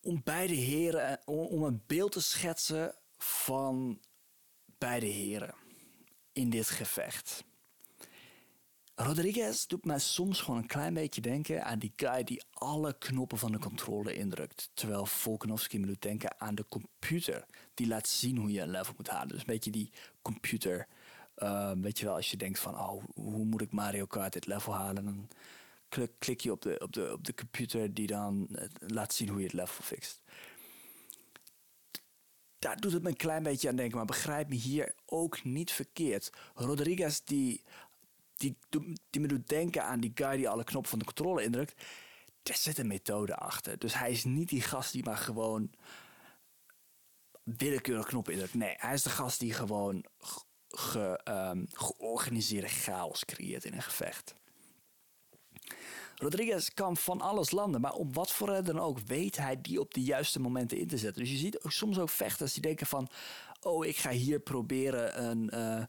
Om 0.00 0.22
beide 0.24 0.54
heren, 0.54 1.26
om 1.26 1.62
een 1.62 1.82
beeld 1.86 2.12
te 2.12 2.20
schetsen 2.20 2.94
van 3.16 4.00
beide 4.84 5.06
heren 5.06 5.54
in 6.32 6.50
dit 6.50 6.68
gevecht. 6.68 7.44
Rodriguez 8.94 9.66
doet 9.66 9.84
mij 9.84 9.98
soms 9.98 10.40
gewoon 10.40 10.60
een 10.60 10.66
klein 10.66 10.94
beetje 10.94 11.20
denken 11.20 11.64
aan 11.64 11.78
die 11.78 11.92
guy 11.96 12.24
die 12.24 12.42
alle 12.52 12.98
knoppen 12.98 13.38
van 13.38 13.52
de 13.52 13.58
controle 13.58 14.14
indrukt. 14.14 14.70
Terwijl 14.74 15.06
Volkanovski 15.06 15.78
me 15.78 15.86
doet 15.86 16.02
denken 16.02 16.40
aan 16.40 16.54
de 16.54 16.64
computer 16.68 17.44
die 17.74 17.86
laat 17.86 18.08
zien 18.08 18.36
hoe 18.36 18.52
je 18.52 18.60
een 18.60 18.70
level 18.70 18.94
moet 18.96 19.08
halen. 19.08 19.28
Dus 19.28 19.38
een 19.38 19.46
beetje 19.46 19.70
die 19.70 19.92
computer. 20.22 20.86
Uh, 21.38 21.72
weet 21.76 21.98
je 21.98 22.04
wel, 22.04 22.14
als 22.14 22.30
je 22.30 22.36
denkt 22.36 22.58
van, 22.58 22.78
oh, 22.78 23.04
hoe 23.14 23.44
moet 23.44 23.60
ik 23.60 23.72
Mario 23.72 24.06
Kart 24.06 24.32
dit 24.32 24.46
level 24.46 24.74
halen? 24.74 25.04
Dan 25.04 25.28
klik, 26.18 26.40
je 26.40 26.52
op 26.52 26.62
de, 26.62 26.78
op, 26.82 26.92
de, 26.92 27.12
op 27.12 27.24
de 27.24 27.34
computer 27.34 27.94
die 27.94 28.06
dan 28.06 28.48
eh, 28.50 28.68
laat 28.78 29.14
zien 29.14 29.28
hoe 29.28 29.38
je 29.38 29.44
het 29.44 29.52
level 29.52 29.82
fixt 29.82 30.22
daar 32.64 32.80
doet 32.80 32.92
het 32.92 33.02
me 33.02 33.08
een 33.08 33.16
klein 33.16 33.42
beetje 33.42 33.68
aan 33.68 33.76
denken. 33.76 33.96
Maar 33.96 34.06
begrijp 34.06 34.48
me 34.48 34.54
hier 34.54 34.94
ook 35.06 35.44
niet 35.44 35.70
verkeerd. 35.70 36.32
Rodriguez, 36.54 37.20
die, 37.24 37.62
die, 38.34 38.58
die 39.10 39.20
me 39.20 39.26
doet 39.26 39.48
denken 39.48 39.84
aan 39.84 40.00
die 40.00 40.12
guy 40.14 40.36
die 40.36 40.48
alle 40.48 40.64
knoppen 40.64 40.90
van 40.90 40.98
de 40.98 41.04
controle 41.04 41.42
indrukt. 41.42 41.82
Er 42.42 42.56
zit 42.56 42.78
een 42.78 42.86
methode 42.86 43.36
achter. 43.36 43.78
Dus 43.78 43.94
hij 43.94 44.10
is 44.10 44.24
niet 44.24 44.48
die 44.48 44.60
gast 44.60 44.92
die 44.92 45.04
maar 45.04 45.16
gewoon 45.16 45.70
willekeurig 47.42 48.06
knoppen 48.06 48.32
indrukt. 48.32 48.54
Nee, 48.54 48.74
hij 48.76 48.94
is 48.94 49.02
de 49.02 49.10
gast 49.10 49.40
die 49.40 49.52
gewoon 49.52 50.04
ge, 50.68 51.20
um, 51.24 51.66
georganiseerde 51.72 52.68
chaos 52.68 53.24
creëert 53.24 53.64
in 53.64 53.72
een 53.72 53.82
gevecht. 53.82 54.34
Rodriguez 56.16 56.68
kan 56.68 56.96
van 56.96 57.20
alles 57.20 57.50
landen, 57.50 57.80
maar 57.80 57.92
op 57.92 58.14
wat 58.14 58.32
voor 58.32 58.48
reden 58.48 58.64
dan 58.64 58.80
ook 58.80 58.98
weet 58.98 59.36
hij 59.36 59.60
die 59.60 59.80
op 59.80 59.94
de 59.94 60.02
juiste 60.02 60.40
momenten 60.40 60.78
in 60.78 60.88
te 60.88 60.98
zetten. 60.98 61.22
Dus 61.22 61.32
je 61.32 61.38
ziet 61.38 61.60
ook 61.60 61.72
soms 61.72 61.98
ook 61.98 62.08
vechters 62.08 62.52
die 62.52 62.62
denken 62.62 62.86
van, 62.86 63.08
oh, 63.60 63.86
ik 63.86 63.96
ga 63.96 64.10
hier 64.10 64.38
proberen 64.38 65.24
een, 65.24 65.50
eh, 65.50 65.84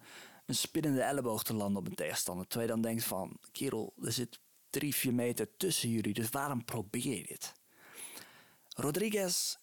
een 0.45 0.55
spinnende 0.55 1.01
elleboog 1.01 1.43
te 1.43 1.53
landen 1.53 1.77
op 1.77 1.87
een 1.87 1.95
tegenstander. 1.95 2.47
Terwijl 2.47 2.69
je 2.69 2.75
dan 2.75 2.83
denkt 2.83 3.03
van, 3.03 3.37
kerel, 3.51 3.93
er 4.01 4.11
zit 4.11 4.39
drie, 4.69 4.95
vier 4.95 5.13
meter 5.13 5.57
tussen 5.57 5.89
jullie, 5.89 6.13
dus 6.13 6.29
waarom 6.29 6.65
probeer 6.65 7.17
je 7.17 7.23
dit? 7.23 7.53
Rodriguez 8.69 9.55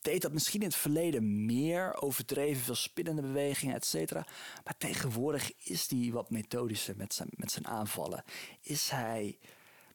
deed 0.00 0.22
dat 0.22 0.32
misschien 0.32 0.60
in 0.60 0.66
het 0.66 0.76
verleden 0.76 1.44
meer, 1.46 2.02
overdreven 2.02 2.62
veel 2.62 2.74
spinnende 2.74 3.22
bewegingen, 3.22 3.74
et 3.74 3.84
cetera. 3.84 4.26
Maar 4.64 4.76
tegenwoordig 4.78 5.52
is 5.56 5.90
hij 5.90 6.10
wat 6.12 6.30
methodischer 6.30 6.96
met 6.96 7.14
zijn, 7.14 7.28
met 7.32 7.50
zijn 7.50 7.66
aanvallen. 7.66 8.24
Is 8.60 8.90
hij, 8.90 9.38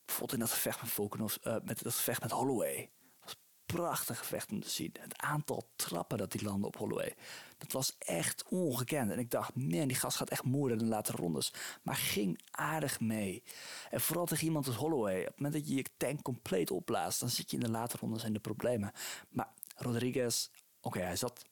bijvoorbeeld 0.06 0.34
in 0.34 0.40
dat 0.40 0.52
gevecht 0.52 0.82
met, 0.82 0.92
Volkanov, 0.92 1.36
uh, 1.44 1.56
met 1.64 1.84
dat 1.84 1.94
gevecht 1.94 2.22
met 2.22 2.32
Holloway, 2.32 2.90
was 3.22 3.32
een 3.32 3.76
prachtig 3.76 4.18
gevecht 4.18 4.52
om 4.52 4.62
te 4.62 4.70
zien. 4.70 4.92
Het 5.00 5.18
aantal 5.18 5.70
trappen 5.76 6.18
dat 6.18 6.34
hij 6.34 6.42
landde 6.42 6.68
op 6.68 6.78
Holloway, 6.78 7.16
dat 7.58 7.72
was 7.72 7.96
echt 7.98 8.44
ongekend. 8.50 9.12
En 9.12 9.20
ik 9.20 9.32
dacht, 9.32 9.56
man, 9.56 9.88
die 9.88 9.96
gast 9.96 10.18
gaat 10.18 10.30
echt 10.30 10.44
moeren 10.44 10.78
in 10.78 10.84
de 10.84 10.90
late 10.90 11.12
rondes. 11.12 11.54
Maar 11.82 11.96
ging 11.96 12.42
aardig 12.52 13.00
mee. 13.00 13.44
En 13.90 14.02
vooral 14.02 14.26
tegen 14.26 14.46
iemand 14.46 14.68
als 14.68 14.76
Holloway, 14.76 15.20
op 15.20 15.26
het 15.26 15.40
moment 15.40 15.54
dat 15.54 15.68
je 15.68 15.76
je 15.76 15.86
tank 15.98 16.22
compleet 16.22 16.72
opblaast, 16.72 17.20
dan 17.20 17.30
zit 17.30 17.52
je 17.52 17.58
in 17.58 17.64
de 17.64 17.70
late 17.70 17.98
rondes 17.98 18.24
in 18.24 18.34
de 18.34 18.40
problemen. 18.40 18.92
Maar 19.30 19.50
Rodriguez, 19.76 20.50
oké, 20.80 21.00
hij 21.00 21.16
zat. 21.16 21.46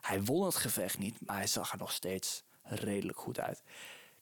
Hij 0.00 0.22
won 0.22 0.44
het 0.44 0.56
gevecht 0.56 0.98
niet, 0.98 1.26
maar 1.26 1.36
hij 1.36 1.46
zag 1.46 1.72
er 1.72 1.78
nog 1.78 1.92
steeds 1.92 2.44
redelijk 2.62 3.18
goed 3.18 3.40
uit. 3.40 3.62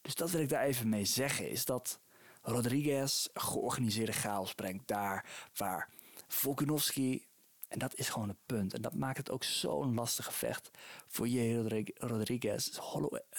Dus 0.01 0.15
dat 0.15 0.31
wil 0.31 0.41
ik 0.41 0.49
daar 0.49 0.63
even 0.63 0.89
mee 0.89 1.05
zeggen, 1.05 1.49
is 1.49 1.65
dat 1.65 1.99
Rodriguez 2.41 3.27
georganiseerde 3.33 4.11
chaos 4.11 4.53
brengt 4.53 4.87
daar 4.87 5.25
waar 5.55 5.89
Volkanovski, 6.27 7.25
en 7.67 7.79
dat 7.79 7.95
is 7.95 8.09
gewoon 8.09 8.27
het 8.27 8.45
punt, 8.45 8.73
en 8.73 8.81
dat 8.81 8.93
maakt 8.93 9.17
het 9.17 9.29
ook 9.29 9.43
zo'n 9.43 9.93
lastig 9.93 10.25
gevecht 10.25 10.69
voor 11.07 11.27
J. 11.27 11.55
Rodriguez. 11.97 12.79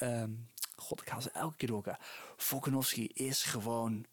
Uh, 0.00 0.24
God, 0.76 1.00
ik 1.00 1.08
haal 1.08 1.22
ze 1.22 1.30
elke 1.30 1.56
keer 1.56 1.68
door 1.68 1.76
elkaar. 1.76 2.06
Volkanovski 2.36 3.06
is 3.06 3.42
gewoon. 3.42 4.06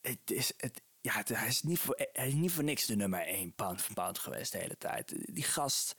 Het 0.00 0.30
is, 0.30 0.52
het, 0.56 0.82
ja, 1.06 1.22
hij, 1.24 1.48
is 1.48 1.62
niet 1.62 1.78
voor, 1.78 2.06
hij 2.12 2.28
is 2.28 2.34
niet 2.34 2.52
voor 2.52 2.64
niks 2.64 2.86
de 2.86 2.96
nummer 2.96 3.26
1 3.26 3.52
pound 3.54 3.82
for 3.82 3.94
pound 3.94 4.18
geweest 4.18 4.52
de 4.52 4.58
hele 4.58 4.78
tijd. 4.78 5.34
Die 5.34 5.44
gast 5.44 5.94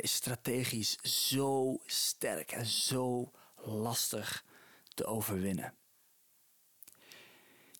is 0.00 0.12
strategisch 0.14 0.96
zo 1.26 1.80
sterk 1.86 2.52
en 2.52 2.66
zo 2.66 3.30
lastig 3.56 4.44
te 4.94 5.04
overwinnen. 5.04 5.74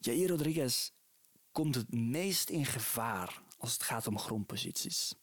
Jair 0.01 0.29
Rodriguez 0.29 0.91
komt 1.53 1.75
het 1.75 1.93
meest 1.93 2.49
in 2.49 2.67
gevaar 2.67 3.43
als 3.59 3.73
het 3.73 3.83
gaat 3.83 4.07
om 4.07 4.19
grondposities. 4.19 5.15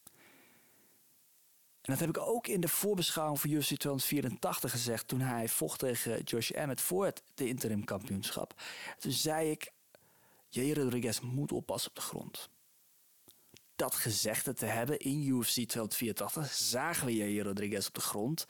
En 1.81 1.91
dat 1.91 1.99
heb 1.99 2.09
ik 2.09 2.17
ook 2.17 2.47
in 2.47 2.61
de 2.61 2.67
voorbeschouwing 2.67 3.39
voor 3.39 3.49
UFC 3.49 3.75
284 3.75 4.71
gezegd 4.71 5.07
toen 5.07 5.21
hij 5.21 5.47
vocht 5.47 5.79
tegen 5.79 6.21
Josh 6.23 6.49
Emmett 6.51 6.81
voor 6.81 7.05
het 7.05 7.23
de 7.33 7.47
interim 7.47 7.83
kampioenschap. 7.83 8.61
Toen 8.99 9.11
zei 9.11 9.51
ik, 9.51 9.73
Jair 10.55 10.79
Rodriguez 10.79 11.19
moet 11.19 11.51
oppassen 11.51 11.89
op 11.89 11.95
de 11.95 12.01
grond. 12.01 12.49
Dat 13.75 13.95
gezegde 13.95 14.53
te 14.53 14.65
hebben 14.65 14.99
in 14.99 15.27
UFC 15.27 15.53
284 15.53 16.53
zagen 16.53 17.05
we 17.05 17.15
Jair 17.15 17.43
Rodriguez 17.43 17.87
op 17.87 17.93
de 17.93 18.01
grond. 18.01 18.45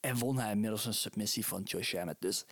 En 0.00 0.18
won 0.18 0.38
hij 0.38 0.50
inmiddels 0.50 0.84
een 0.84 0.94
submissie 0.94 1.46
van 1.46 1.62
Josh 1.62 1.94
Emmett. 1.94 2.20
Dus 2.20 2.44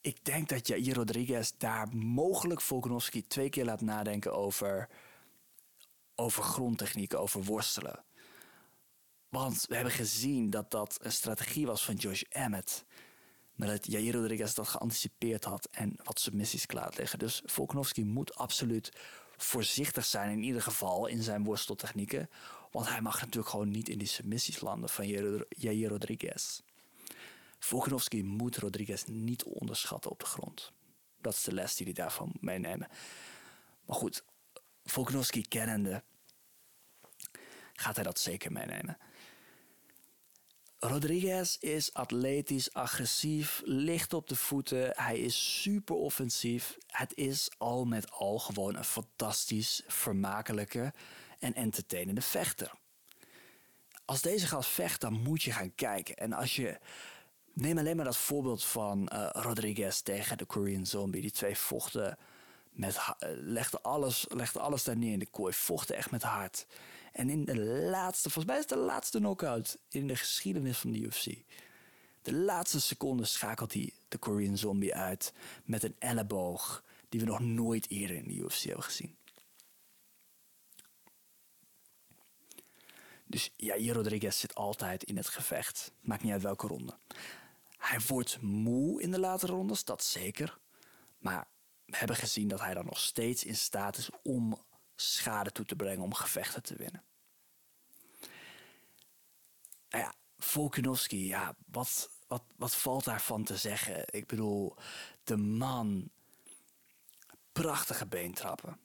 ik 0.00 0.24
denk 0.24 0.48
dat 0.48 0.66
Jair 0.66 0.94
Rodriguez 0.94 1.50
daar 1.58 1.96
mogelijk 1.96 2.60
Volkanovski 2.60 3.26
twee 3.26 3.48
keer 3.48 3.64
laat 3.64 3.80
nadenken 3.80 4.34
over, 4.34 4.88
over 6.14 6.42
grondtechniek, 6.42 7.14
over 7.14 7.44
worstelen. 7.44 8.04
Want 9.28 9.66
we 9.68 9.74
hebben 9.74 9.92
gezien 9.92 10.50
dat 10.50 10.70
dat 10.70 10.98
een 11.02 11.12
strategie 11.12 11.66
was 11.66 11.84
van 11.84 11.94
Josh 11.94 12.22
Emmett. 12.28 12.84
Maar 13.60 13.68
dat 13.68 13.86
Jair 13.86 14.12
Rodriguez 14.12 14.54
dat 14.54 14.68
geanticipeerd 14.68 15.44
had 15.44 15.68
en 15.70 15.96
wat 16.02 16.20
submissies 16.20 16.66
klaar 16.66 16.92
liggen. 16.96 17.18
Dus 17.18 17.42
Volkanovski 17.44 18.04
moet 18.04 18.34
absoluut 18.34 18.92
voorzichtig 19.36 20.04
zijn 20.04 20.30
in 20.30 20.42
ieder 20.42 20.62
geval 20.62 21.06
in 21.06 21.22
zijn 21.22 21.44
worsteltechnieken. 21.44 22.30
Want 22.70 22.88
hij 22.88 23.00
mag 23.00 23.20
natuurlijk 23.20 23.48
gewoon 23.48 23.68
niet 23.70 23.88
in 23.88 23.98
die 23.98 24.06
submissies 24.06 24.60
landen 24.60 24.88
van 24.88 25.06
Jair 25.48 25.88
Rodriguez. 25.88 26.60
Volkanovski 27.58 28.22
moet 28.22 28.56
Rodriguez 28.56 29.04
niet 29.04 29.44
onderschatten 29.44 30.10
op 30.10 30.20
de 30.20 30.26
grond. 30.26 30.72
Dat 31.20 31.32
is 31.32 31.42
de 31.42 31.54
les 31.54 31.76
die 31.76 31.86
hij 31.86 31.94
daarvan 31.94 32.32
meenemen. 32.40 32.88
Maar 33.86 33.96
goed, 33.96 34.24
Volkanovski 34.84 35.42
kennende 35.48 36.02
gaat 37.72 37.94
hij 37.94 38.04
dat 38.04 38.18
zeker 38.18 38.52
meenemen. 38.52 38.98
Rodriguez 40.82 41.56
is 41.56 41.94
atletisch, 41.94 42.72
agressief, 42.72 43.62
licht 43.64 44.12
op 44.12 44.28
de 44.28 44.36
voeten. 44.36 44.92
Hij 44.94 45.18
is 45.18 45.60
super 45.62 45.94
offensief. 45.94 46.76
Het 46.86 47.16
is 47.16 47.50
al 47.58 47.84
met 47.84 48.10
al 48.10 48.38
gewoon 48.38 48.76
een 48.76 48.84
fantastisch, 48.84 49.82
vermakelijke 49.86 50.92
en 51.38 51.54
entertainende 51.54 52.20
vechter. 52.20 52.72
Als 54.04 54.22
deze 54.22 54.46
gast 54.46 54.70
vecht, 54.70 55.00
dan 55.00 55.12
moet 55.12 55.42
je 55.42 55.52
gaan 55.52 55.74
kijken. 55.74 56.16
En 56.16 56.32
als 56.32 56.56
je. 56.56 56.78
Neem 57.52 57.78
alleen 57.78 57.96
maar 57.96 58.04
dat 58.04 58.16
voorbeeld 58.16 58.64
van 58.64 59.10
uh, 59.12 59.28
Rodriguez 59.32 60.00
tegen 60.00 60.38
de 60.38 60.44
Korean 60.44 60.86
Zombie. 60.86 61.20
Die 61.20 61.30
twee 61.30 61.56
vochten 61.58 62.18
met. 62.70 62.96
Uh, 62.96 63.10
legden 63.36 63.82
alles, 63.82 64.26
legde 64.28 64.60
alles 64.60 64.84
daar 64.84 64.96
neer 64.96 65.12
in 65.12 65.18
de 65.18 65.26
kooi. 65.26 65.52
Vochten 65.52 65.96
echt 65.96 66.10
met 66.10 66.22
hart. 66.22 66.66
En 67.12 67.30
in 67.30 67.44
de 67.44 67.58
laatste, 67.90 68.30
volgens 68.30 68.44
mij 68.44 68.62
is 68.62 68.70
het 68.70 68.78
de 68.78 68.84
laatste 68.84 69.18
knockout 69.18 69.78
in 69.88 70.06
de 70.06 70.16
geschiedenis 70.16 70.78
van 70.78 70.90
de 70.90 70.98
UFC. 70.98 71.24
De 72.22 72.34
laatste 72.34 72.80
seconde 72.80 73.24
schakelt 73.24 73.72
hij 73.72 73.92
de 74.08 74.18
Korean 74.18 74.56
Zombie 74.56 74.94
uit 74.94 75.32
met 75.64 75.82
een 75.82 75.96
elleboog 75.98 76.84
die 77.08 77.20
we 77.20 77.26
nog 77.26 77.40
nooit 77.40 77.90
eerder 77.90 78.16
in 78.16 78.28
de 78.28 78.34
UFC 78.34 78.62
hebben 78.62 78.84
gezien. 78.84 79.16
Dus 83.30 83.52
ja, 83.56 83.92
Rodriguez 83.92 84.38
zit 84.38 84.54
altijd 84.54 85.02
in 85.02 85.16
het 85.16 85.28
gevecht. 85.28 85.92
Maakt 86.00 86.22
niet 86.22 86.32
uit 86.32 86.42
welke 86.42 86.66
ronde. 86.66 86.98
Hij 87.76 87.98
wordt 88.06 88.40
moe 88.40 89.02
in 89.02 89.10
de 89.10 89.18
late 89.18 89.46
rondes, 89.46 89.84
dat 89.84 90.04
zeker. 90.04 90.58
Maar 91.18 91.46
we 91.84 91.96
hebben 91.96 92.16
gezien 92.16 92.48
dat 92.48 92.60
hij 92.60 92.74
dan 92.74 92.84
nog 92.84 92.98
steeds 92.98 93.44
in 93.44 93.56
staat 93.56 93.96
is 93.96 94.10
om 94.22 94.58
schade 95.00 95.52
toe 95.52 95.64
te 95.64 95.76
brengen 95.76 96.02
om 96.02 96.14
gevechten 96.14 96.62
te 96.62 96.76
winnen. 96.76 97.02
Nou 99.90 100.04
ja, 100.04 100.14
Volkanovski, 100.38 101.26
ja, 101.26 101.54
wat, 101.66 102.10
wat, 102.26 102.42
wat 102.56 102.74
valt 102.74 103.04
daarvan 103.04 103.44
te 103.44 103.56
zeggen? 103.56 104.04
Ik 104.06 104.26
bedoel, 104.26 104.76
de 105.24 105.36
man, 105.36 106.10
prachtige 107.52 108.06
beentrappen. 108.06 108.78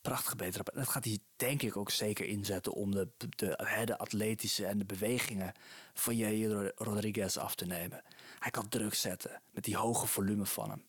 Prachtige 0.00 0.36
beentrappen. 0.36 0.74
Dat 0.74 0.88
gaat 0.88 1.04
hij 1.04 1.18
denk 1.36 1.62
ik 1.62 1.76
ook 1.76 1.90
zeker 1.90 2.26
inzetten 2.26 2.72
om 2.72 2.90
de, 2.90 3.08
de, 3.16 3.82
de 3.84 3.98
atletische 3.98 4.66
en 4.66 4.78
de 4.78 4.84
bewegingen 4.84 5.52
van 5.94 6.16
Jair 6.16 6.72
Rodriguez 6.76 7.36
af 7.36 7.54
te 7.54 7.66
nemen. 7.66 8.02
Hij 8.38 8.50
kan 8.50 8.68
druk 8.68 8.94
zetten 8.94 9.42
met 9.50 9.64
die 9.64 9.76
hoge 9.76 10.06
volume 10.06 10.46
van 10.46 10.70
hem. 10.70 10.84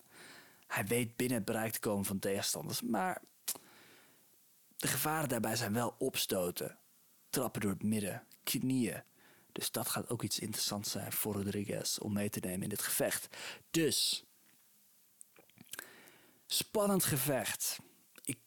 Hij 0.67 0.85
weet 0.85 1.15
binnen 1.15 1.37
het 1.37 1.45
bereik 1.45 1.71
te 1.71 1.79
komen 1.79 2.05
van 2.05 2.19
tegenstanders, 2.19 2.81
maar 2.81 3.21
de 4.79 4.87
gevaren 4.87 5.29
daarbij 5.29 5.55
zijn 5.55 5.73
wel 5.73 5.95
opstoten, 5.97 6.79
trappen 7.29 7.61
door 7.61 7.71
het 7.71 7.83
midden, 7.83 8.27
knieën. 8.43 9.03
Dus 9.51 9.71
dat 9.71 9.89
gaat 9.89 10.09
ook 10.09 10.23
iets 10.23 10.39
interessants 10.39 10.91
zijn 10.91 11.11
voor 11.11 11.33
Rodriguez 11.33 11.97
om 11.97 12.13
mee 12.13 12.29
te 12.29 12.39
nemen 12.39 12.63
in 12.63 12.69
dit 12.69 12.81
gevecht. 12.81 13.27
Dus, 13.71 14.25
spannend 16.45 17.03
gevecht. 17.03 17.79
Ik, 18.23 18.39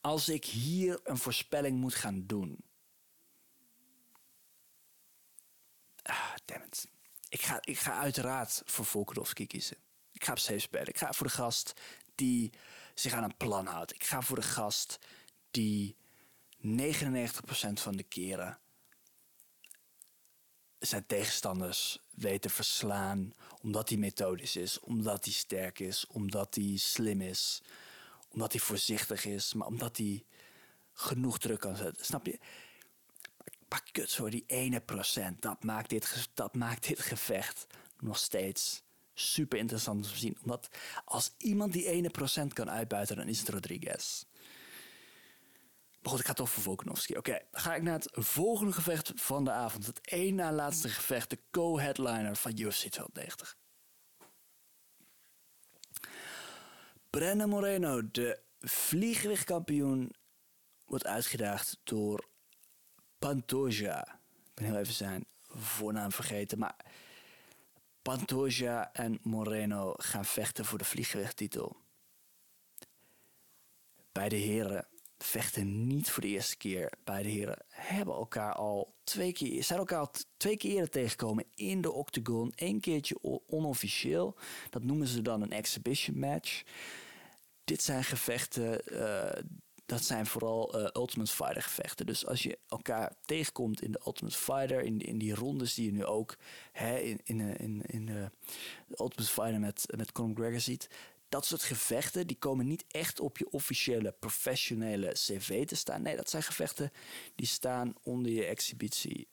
als 0.00 0.28
ik 0.28 0.44
hier 0.44 1.00
een 1.04 1.18
voorspelling 1.18 1.80
moet 1.80 1.94
gaan 1.94 2.26
doen. 2.26 2.64
Ah, 6.02 6.34
damn 6.44 6.64
it. 6.64 6.88
Ik 7.28 7.42
ga, 7.42 7.58
ik 7.60 7.78
ga 7.78 7.98
uiteraard 7.98 8.62
voor 8.64 8.84
Volkanovski 8.84 9.46
kiezen. 9.46 9.76
Ik 10.12 10.24
ga 10.24 10.32
op 10.32 10.38
safe 10.38 10.58
spelen. 10.58 10.88
Ik 10.88 10.98
ga 10.98 11.12
voor 11.12 11.26
de 11.26 11.32
gast 11.32 11.80
die 12.14 12.52
zich 12.94 13.12
aan 13.12 13.24
een 13.24 13.36
plan 13.36 13.66
houdt. 13.66 13.94
Ik 13.94 14.04
ga 14.04 14.22
voor 14.22 14.36
de 14.36 14.42
gast 14.42 14.98
die 15.52 15.96
99% 16.60 16.66
van 17.72 17.96
de 17.96 18.02
keren 18.02 18.58
zijn 20.78 21.06
tegenstanders 21.06 21.98
weten 22.10 22.50
verslaan 22.50 23.32
omdat 23.60 23.88
hij 23.88 23.98
methodisch 23.98 24.56
is, 24.56 24.80
omdat 24.80 25.24
hij 25.24 25.32
sterk 25.32 25.78
is, 25.78 26.06
omdat 26.06 26.54
hij 26.54 26.76
slim 26.76 27.20
is, 27.20 27.62
omdat 28.28 28.52
hij 28.52 28.60
voorzichtig 28.60 29.24
is, 29.24 29.54
maar 29.54 29.66
omdat 29.66 29.96
hij 29.96 30.24
genoeg 30.92 31.38
druk 31.38 31.60
kan 31.60 31.76
zetten. 31.76 32.04
Snap 32.04 32.26
je? 32.26 32.38
Maar 33.68 33.82
kut 33.92 34.10
zo, 34.10 34.28
die 34.28 34.44
ene 34.46 34.80
procent, 34.80 35.42
dat 35.42 35.64
maakt 35.64 35.90
dit, 35.90 36.28
dat 36.34 36.54
maakt 36.54 36.86
dit 36.86 37.00
gevecht 37.00 37.66
nog 37.98 38.18
steeds 38.18 38.82
super 39.14 39.58
interessant 39.58 40.04
om 40.04 40.10
te 40.12 40.18
zien. 40.18 40.38
Omdat 40.42 40.68
als 41.04 41.30
iemand 41.36 41.72
die 41.72 41.86
ene 41.86 42.10
procent 42.10 42.52
kan 42.52 42.70
uitbuiten, 42.70 43.16
dan 43.16 43.28
is 43.28 43.38
het 43.38 43.48
Rodriguez. 43.48 44.24
Goed, 46.02 46.20
ik 46.20 46.26
ga 46.26 46.32
toch 46.32 46.50
voor 46.50 46.62
Volkanovski. 46.62 47.16
Oké, 47.16 47.40
dan 47.50 47.60
ga 47.60 47.74
ik 47.74 47.82
naar 47.82 47.94
het 47.94 48.08
volgende 48.12 48.72
gevecht 48.72 49.12
van 49.14 49.44
de 49.44 49.50
avond. 49.50 49.86
Het 49.86 50.00
één 50.00 50.34
na 50.34 50.52
laatste 50.52 50.88
gevecht, 50.88 51.30
de 51.30 51.38
co-headliner 51.50 52.36
van 52.36 52.50
UFC 52.58 52.88
290. 52.88 53.56
Brandon 57.10 57.48
Moreno, 57.48 58.10
de 58.10 58.40
vliegwichtkampioen, 58.60 60.14
wordt 60.84 61.06
uitgedaagd 61.06 61.80
door 61.84 62.28
Pantoja. 63.18 64.20
Ik 64.44 64.54
ben 64.54 64.64
heel 64.64 64.76
even 64.76 64.94
zijn 64.94 65.26
voornaam 65.48 66.12
vergeten, 66.12 66.58
maar 66.58 66.76
Pantoja 68.02 68.92
en 68.92 69.18
Moreno 69.22 69.94
gaan 69.96 70.24
vechten 70.24 70.64
voor 70.64 70.78
de 70.78 70.84
vlieggewichttitel. 70.84 71.76
Beide 74.12 74.36
heren 74.36 74.86
vechten 75.22 75.86
niet 75.86 76.10
voor 76.10 76.22
de 76.22 76.28
eerste 76.28 76.56
keer. 76.56 76.92
Beide 77.04 77.28
heren 77.28 77.58
hebben 77.68 78.14
elkaar 78.14 78.52
al 78.52 78.94
twee 79.04 79.32
keer, 79.32 79.64
zijn 79.64 79.78
elkaar 79.78 79.98
al 79.98 80.10
twee 80.36 80.56
keer 80.56 80.70
eerder 80.70 80.90
tegengekomen 80.90 81.44
in 81.54 81.80
de 81.80 81.92
octagon. 81.92 82.52
Eén 82.56 82.80
keertje 82.80 83.40
onofficieel. 83.46 84.36
Dat 84.70 84.82
noemen 84.82 85.06
ze 85.06 85.22
dan 85.22 85.42
een 85.42 85.52
exhibition 85.52 86.18
match. 86.18 86.62
Dit 87.64 87.82
zijn 87.82 88.04
gevechten, 88.04 88.80
uh, 88.92 89.42
dat 89.86 90.04
zijn 90.04 90.26
vooral 90.26 90.78
uh, 90.78 90.88
Ultimate 90.92 91.32
Fighter 91.32 91.62
gevechten. 91.62 92.06
Dus 92.06 92.26
als 92.26 92.42
je 92.42 92.58
elkaar 92.68 93.12
tegenkomt 93.24 93.82
in 93.82 93.92
de 93.92 94.00
Ultimate 94.06 94.36
Fighter, 94.36 94.80
in, 94.80 95.00
in 95.00 95.18
die 95.18 95.34
rondes 95.34 95.74
die 95.74 95.86
je 95.86 95.92
nu 95.92 96.04
ook 96.04 96.36
hè, 96.72 96.98
in, 96.98 97.20
in, 97.24 97.40
in, 97.40 97.82
in 97.86 98.06
de 98.06 98.30
Ultimate 98.88 99.32
Fighter 99.32 99.60
met, 99.60 99.84
met 99.96 100.12
Conor 100.12 100.30
McGregor 100.30 100.60
ziet, 100.60 100.88
dat 101.32 101.46
soort 101.46 101.62
gevechten 101.62 102.26
die 102.26 102.38
komen 102.38 102.66
niet 102.66 102.84
echt 102.88 103.20
op 103.20 103.38
je 103.38 103.50
officiële 103.50 104.12
professionele 104.12 105.12
cv 105.12 105.66
te 105.66 105.74
staan. 105.74 106.02
Nee, 106.02 106.16
dat 106.16 106.30
zijn 106.30 106.42
gevechten 106.42 106.92
die 107.34 107.46
staan 107.46 107.94
onder 108.02 108.32
je 108.32 108.44
exhibitielijst 108.44 109.30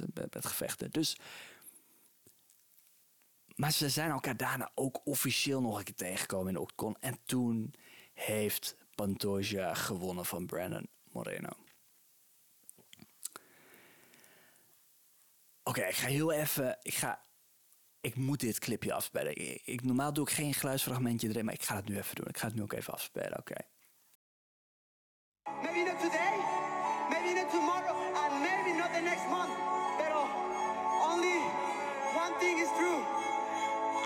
uh, 0.00 0.08
uh, 0.08 0.24
met, 0.30 0.46
gevechten. 0.46 0.90
Dus, 0.90 1.16
maar 3.54 3.72
ze 3.72 3.88
zijn 3.88 4.10
elkaar 4.10 4.36
daarna 4.36 4.70
ook 4.74 5.00
officieel 5.04 5.60
nog 5.60 5.78
een 5.78 5.84
keer 5.84 5.94
tegengekomen 5.94 6.54
in 6.54 6.60
de. 6.60 6.96
En 7.00 7.18
toen 7.24 7.74
heeft 8.14 8.76
Pantoja 8.94 9.74
gewonnen 9.74 10.26
van 10.26 10.46
Brandon 10.46 10.88
Moreno. 11.12 11.50
Oké, 15.62 15.82
ik 15.82 15.94
ga 15.94 16.06
heel 16.06 16.32
even. 16.32 16.78
Ik 16.82 16.94
ga 16.94 17.20
ik 18.02 18.16
moet 18.16 18.40
dit 18.40 18.58
clipje 18.58 18.92
afspelen. 18.92 19.32
Ik, 19.64 19.82
normaal 19.84 20.12
doe 20.12 20.26
ik 20.26 20.32
geen 20.32 20.54
geluidsfragmentje 20.54 21.28
erin, 21.28 21.44
maar 21.44 21.54
ik 21.54 21.62
ga 21.62 21.76
het 21.76 21.88
nu 21.88 21.96
even 21.96 22.14
doen. 22.14 22.28
Ik 22.28 22.38
ga 22.38 22.46
het 22.46 22.54
nu 22.54 22.62
ook 22.62 22.72
even 22.72 22.92
afspelen, 22.92 23.38
oké. 23.38 23.52
Okay. 23.52 23.66
Maybe 25.62 25.90
not 25.90 26.00
today, 26.00 26.34
maybe 27.10 27.30
not 27.40 27.50
tomorrow, 27.50 27.96
and 28.22 28.32
maybe 28.48 28.72
not 28.80 28.90
the 28.96 29.02
next 29.10 29.26
month. 29.28 29.54
But 29.98 30.12
only 31.10 31.38
one 32.24 32.34
thing 32.40 32.56
is 32.64 32.70
true. 32.78 33.00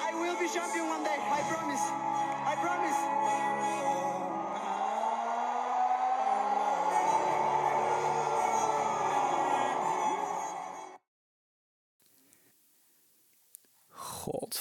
I 0.07 0.11
will 0.21 0.37
be 0.43 0.49
champion 0.57 0.87
one 0.89 1.03
day. 1.03 1.19
I 1.39 1.41
promise. 1.53 1.85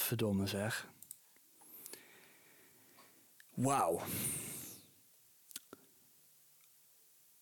Godverdomme 0.06 0.46
zeg. 0.46 0.88
Wauw. 3.54 4.02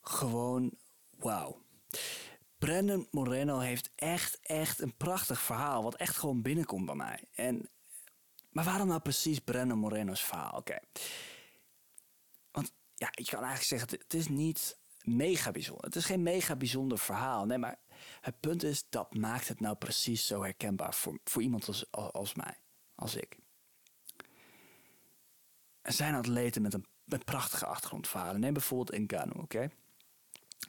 Gewoon 0.00 0.72
wauw. 1.16 1.62
Brandon 2.58 3.08
Moreno 3.10 3.58
heeft 3.58 3.90
echt, 3.94 4.40
echt 4.42 4.80
een 4.80 4.96
prachtig 4.96 5.40
verhaal. 5.40 5.82
Wat 5.82 5.94
echt 5.94 6.16
gewoon 6.16 6.42
binnenkomt 6.42 6.86
bij 6.86 6.94
mij. 6.94 7.24
En, 7.34 7.68
maar 8.50 8.64
waarom 8.64 8.88
nou 8.88 9.00
precies 9.00 9.38
Brandon 9.38 9.78
Moreno's 9.78 10.24
verhaal? 10.24 10.56
Oké. 10.56 10.78
Want 12.50 12.72
ja, 12.94 13.08
je 13.10 13.24
kan 13.24 13.42
eigenlijk 13.44 13.68
zeggen, 13.68 13.98
het 13.98 14.14
is 14.14 14.28
niet 14.28 14.78
mega 15.02 15.50
bijzonder. 15.50 15.84
Het 15.84 15.96
is 15.96 16.04
geen 16.04 16.22
mega 16.22 16.56
bijzonder 16.56 16.98
verhaal. 16.98 17.46
Nee, 17.46 17.58
maar 17.58 17.78
het 18.20 18.40
punt 18.40 18.62
is, 18.62 18.86
dat 18.88 19.14
maakt 19.14 19.48
het 19.48 19.60
nou 19.60 19.76
precies 19.76 20.26
zo 20.26 20.42
herkenbaar 20.42 20.94
voor, 20.94 21.18
voor 21.24 21.42
iemand 21.42 21.66
als, 21.66 21.90
als 21.90 22.34
mij, 22.34 22.58
als 22.94 23.14
ik. 23.14 23.36
Er 25.80 25.92
zijn 25.92 26.14
atleten 26.14 26.62
met 26.62 26.74
een, 26.74 26.86
met 27.04 27.24
prachtige 27.24 27.66
achtergrondverhalen. 27.66 28.40
Neem 28.40 28.52
bijvoorbeeld 28.52 28.98
Ngannou, 28.98 29.42
oké? 29.42 29.70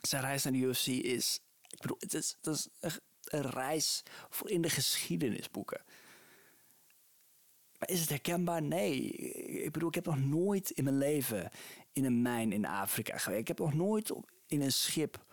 Zijn 0.02 0.22
reis 0.22 0.44
naar 0.44 0.52
de 0.52 0.58
UFC 0.58 0.86
is, 0.86 1.40
ik 1.68 1.80
bedoel, 1.80 1.96
het 2.00 2.14
is, 2.14 2.36
het 2.40 2.54
is 2.54 2.68
een, 2.80 2.92
een 3.24 3.50
reis 3.50 4.02
voor 4.28 4.50
in 4.50 4.62
de 4.62 4.70
geschiedenisboeken. 4.70 5.84
Maar 7.78 7.88
is 7.88 8.00
het 8.00 8.08
herkenbaar? 8.08 8.62
Nee. 8.62 9.02
Ik 9.64 9.72
bedoel, 9.72 9.88
ik 9.88 9.94
heb 9.94 10.06
nog 10.06 10.18
nooit 10.18 10.70
in 10.70 10.84
mijn 10.84 10.98
leven 10.98 11.50
in 11.92 12.04
een 12.04 12.22
mijn 12.22 12.52
in 12.52 12.66
Afrika 12.66 13.18
geweest. 13.18 13.40
Ik 13.40 13.48
heb 13.48 13.58
nog 13.58 13.74
nooit 13.74 14.12
in 14.46 14.62
een 14.62 14.72
schip, 14.72 15.24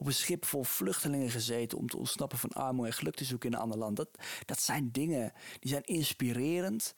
op 0.00 0.06
een 0.06 0.12
schip 0.12 0.44
vol 0.44 0.64
vluchtelingen 0.64 1.30
gezeten 1.30 1.78
om 1.78 1.86
te 1.86 1.96
ontsnappen 1.96 2.38
van 2.38 2.50
armoede 2.50 2.90
en 2.90 2.96
geluk 2.96 3.14
te 3.14 3.24
zoeken 3.24 3.50
in 3.50 3.54
een 3.54 3.62
ander 3.62 3.78
land. 3.78 3.96
Dat, 3.96 4.08
dat 4.44 4.60
zijn 4.60 4.90
dingen 4.92 5.32
die 5.58 5.70
zijn 5.70 5.84
inspirerend, 5.84 6.94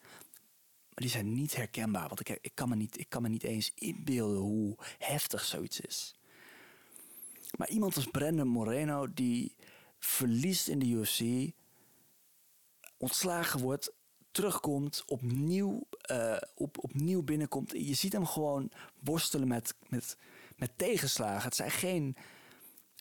maar 0.81 1.03
die 1.03 1.09
zijn 1.09 1.33
niet 1.33 1.55
herkenbaar. 1.55 2.07
Want 2.07 2.19
ik, 2.19 2.37
ik, 2.41 2.51
kan 2.53 2.69
me 2.69 2.75
niet, 2.75 2.99
ik 2.99 3.09
kan 3.09 3.21
me 3.21 3.29
niet 3.29 3.43
eens 3.43 3.71
inbeelden 3.75 4.37
hoe 4.37 4.77
heftig 4.97 5.43
zoiets 5.43 5.79
is. 5.79 6.15
Maar 7.57 7.69
iemand 7.69 7.95
als 7.95 8.05
Brandon 8.05 8.47
Moreno, 8.47 9.13
die 9.13 9.55
verliest 9.99 10.67
in 10.67 10.79
de 10.79 10.87
UFC, 10.87 11.51
ontslagen 12.97 13.59
wordt 13.59 13.93
terugkomt, 14.31 15.03
opnieuw, 15.05 15.87
uh, 16.11 16.37
op, 16.55 16.83
opnieuw 16.83 17.23
binnenkomt. 17.23 17.71
Je 17.71 17.93
ziet 17.93 18.13
hem 18.13 18.25
gewoon 18.25 18.71
worstelen 18.99 19.47
met, 19.47 19.75
met, 19.87 20.17
met 20.55 20.71
tegenslagen. 20.77 21.43
Het 21.43 21.55
zijn 21.55 21.71
geen, 21.71 22.15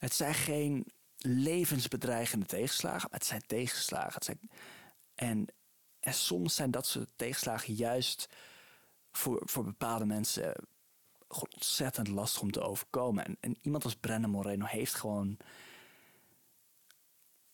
het 0.03 0.15
zijn 0.15 0.35
geen 0.35 0.87
levensbedreigende 1.19 2.47
tegenslagen, 2.47 3.09
maar 3.11 3.19
het 3.19 3.29
zijn 3.29 3.43
tegenslagen. 3.47 4.15
Het 4.15 4.25
zijn, 4.25 4.41
en, 5.15 5.47
soms 6.01 6.55
zijn 6.55 6.71
dat 6.71 6.87
soort 6.87 7.09
tegenslagen 7.17 7.75
juist 7.75 8.29
voor, 9.13 9.43
voor 9.45 9.65
bepaalde 9.65 10.05
mensen 10.05 10.55
ontzettend 11.29 12.09
lastig 12.09 12.43
om 12.43 12.51
te 12.51 12.61
overkomen. 12.61 13.25
En, 13.25 13.37
en 13.41 13.57
iemand 13.61 13.85
als 13.85 13.97
Brennan 13.97 14.31
Moreno 14.31 14.65
heeft 14.65 14.95
gewoon 14.95 15.37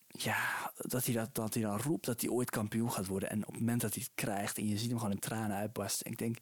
ja, 0.07 0.71
dat 0.75 1.05
hij, 1.05 1.13
dat, 1.13 1.35
dat 1.35 1.53
hij 1.53 1.63
dan 1.63 1.79
roept 1.79 2.05
dat 2.05 2.21
hij 2.21 2.29
ooit 2.29 2.49
kampioen 2.49 2.91
gaat 2.91 3.07
worden. 3.07 3.29
En 3.29 3.39
op 3.39 3.51
het 3.51 3.59
moment 3.59 3.81
dat 3.81 3.93
hij 3.93 4.03
het 4.03 4.11
krijgt 4.15 4.57
en 4.57 4.67
je 4.67 4.77
ziet 4.77 4.89
hem 4.89 4.97
gewoon 4.97 5.13
in 5.13 5.19
tranen 5.19 5.57
uitbarsten. 5.57 6.11
Ik 6.11 6.17
denk, 6.17 6.37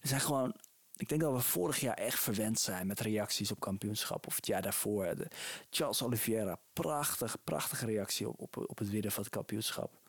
er 0.00 0.08
zijn 0.08 0.20
gewoon, 0.20 0.54
ik 0.98 1.08
denk 1.08 1.20
dat 1.20 1.32
we 1.32 1.40
vorig 1.40 1.80
jaar 1.80 1.94
echt 1.94 2.20
verwend 2.20 2.60
zijn 2.60 2.86
met 2.86 3.00
reacties 3.00 3.50
op 3.50 3.60
kampioenschap. 3.60 4.26
Of 4.26 4.36
het 4.36 4.46
jaar 4.46 4.62
daarvoor. 4.62 5.16
De 5.16 5.28
Charles 5.70 6.02
Oliveira, 6.02 6.60
prachtig, 6.72 7.36
prachtige 7.44 7.86
reactie 7.86 8.28
op, 8.28 8.40
op, 8.40 8.56
op 8.56 8.78
het 8.78 8.90
winnen 8.90 9.12
van 9.12 9.22
het 9.22 9.32
kampioenschap. 9.32 10.00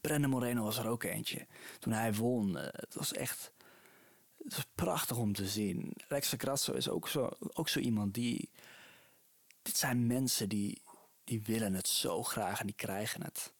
Brandon 0.00 0.30
Moreno 0.30 0.62
was 0.62 0.78
er 0.78 0.88
ook 0.88 1.02
eentje. 1.02 1.46
Toen 1.78 1.92
hij 1.92 2.14
won, 2.14 2.58
eh, 2.58 2.64
het 2.72 2.94
was 2.94 3.12
echt 3.12 3.52
het 4.44 4.54
was 4.56 4.66
prachtig 4.74 5.16
om 5.16 5.32
te 5.32 5.48
zien. 5.48 5.92
Rex 6.08 6.34
Grasso 6.36 6.72
is 6.72 6.88
ook 6.88 7.08
zo, 7.08 7.30
ook 7.52 7.68
zo 7.68 7.78
iemand 7.78 8.14
die... 8.14 8.50
Dit 9.62 9.76
zijn 9.76 10.06
mensen 10.06 10.48
die, 10.48 10.82
die 11.24 11.42
willen 11.42 11.74
het 11.74 11.88
zo 11.88 12.22
graag 12.22 12.60
en 12.60 12.66
die 12.66 12.74
krijgen 12.74 13.22
het. 13.22 13.52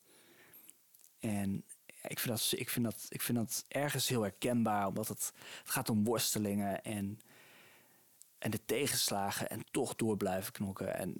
En 1.18 1.64
ik 2.08 2.18
vind 2.18 2.34
dat, 2.38 2.60
ik 2.60 2.70
vind 2.70 2.84
dat, 2.84 3.06
ik 3.08 3.22
vind 3.22 3.38
dat 3.38 3.64
ergens 3.68 4.08
heel 4.08 4.22
herkenbaar, 4.22 4.86
omdat 4.86 5.08
het, 5.08 5.32
het 5.58 5.70
gaat 5.70 5.88
om 5.88 6.04
worstelingen 6.04 6.84
en, 6.84 7.20
en 8.38 8.50
de 8.50 8.64
tegenslagen 8.64 9.50
en 9.50 9.64
toch 9.70 9.94
door 9.96 10.16
blijven 10.16 10.52
knokken. 10.52 10.94
En, 10.94 11.16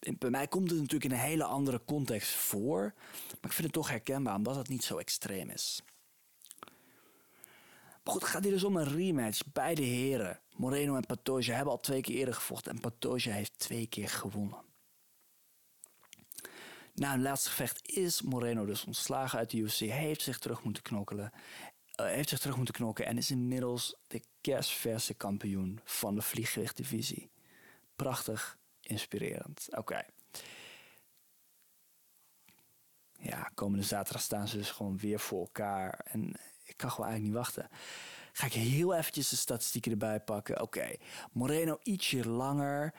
en, 0.00 0.18
bij 0.18 0.30
mij 0.30 0.48
komt 0.48 0.70
het 0.70 0.78
natuurlijk 0.78 1.12
in 1.12 1.18
een 1.18 1.24
hele 1.26 1.44
andere 1.44 1.84
context 1.84 2.30
voor, 2.30 2.92
maar 3.26 3.50
ik 3.50 3.52
vind 3.52 3.64
het 3.64 3.72
toch 3.72 3.88
herkenbaar 3.88 4.34
omdat 4.34 4.56
het 4.56 4.68
niet 4.68 4.84
zo 4.84 4.98
extreem 4.98 5.50
is. 5.50 5.82
Maar 8.06 8.14
goed, 8.14 8.22
het 8.22 8.30
gaat 8.30 8.42
hier 8.42 8.52
dus 8.52 8.64
om 8.64 8.76
een 8.76 8.88
rematch. 8.88 9.40
Beide 9.52 9.82
heren, 9.82 10.40
Moreno 10.56 10.96
en 10.96 11.06
Patoja, 11.06 11.54
hebben 11.54 11.72
al 11.72 11.80
twee 11.80 12.00
keer 12.00 12.14
eerder 12.14 12.34
gevochten 12.34 12.72
en 12.72 12.80
Patoja 12.80 13.32
heeft 13.32 13.58
twee 13.58 13.86
keer 13.86 14.08
gewonnen. 14.08 14.64
Na 16.96 17.12
een 17.12 17.22
laatste 17.22 17.48
gevecht 17.48 17.88
is 17.88 18.22
Moreno 18.22 18.64
dus 18.64 18.84
ontslagen 18.84 19.38
uit 19.38 19.50
de 19.50 19.56
UFC. 19.56 19.78
Heeft 19.78 20.22
zich 20.22 20.38
terug 20.38 20.62
moeten 20.62 20.82
knokkelen. 20.82 21.32
Uh, 22.00 22.06
heeft 22.06 22.28
zich 22.28 22.38
terug 22.38 22.56
moeten 22.56 22.74
knokken 22.74 23.06
en 23.06 23.16
is 23.16 23.30
inmiddels 23.30 23.96
de 24.06 24.22
kerstverse 24.40 25.14
kampioen 25.14 25.80
van 25.84 26.14
de 26.14 26.22
vlieggewichtdivisie. 26.22 27.30
Prachtig, 27.96 28.58
inspirerend. 28.80 29.68
Oké. 29.70 30.04
Ja, 33.18 33.50
komende 33.54 33.84
zaterdag 33.84 34.22
staan 34.22 34.48
ze 34.48 34.56
dus 34.56 34.70
gewoon 34.70 34.98
weer 34.98 35.20
voor 35.20 35.40
elkaar. 35.40 36.00
En 36.04 36.34
ik 36.64 36.76
kan 36.76 36.90
gewoon 36.90 37.06
eigenlijk 37.06 37.22
niet 37.22 37.44
wachten. 37.44 37.68
Ga 38.32 38.46
ik 38.46 38.52
heel 38.52 38.94
eventjes 38.94 39.28
de 39.28 39.36
statistieken 39.36 39.90
erbij 39.90 40.20
pakken. 40.20 40.60
Oké, 40.60 40.96
Moreno 41.32 41.78
ietsje 41.82 42.28
langer. 42.28 42.94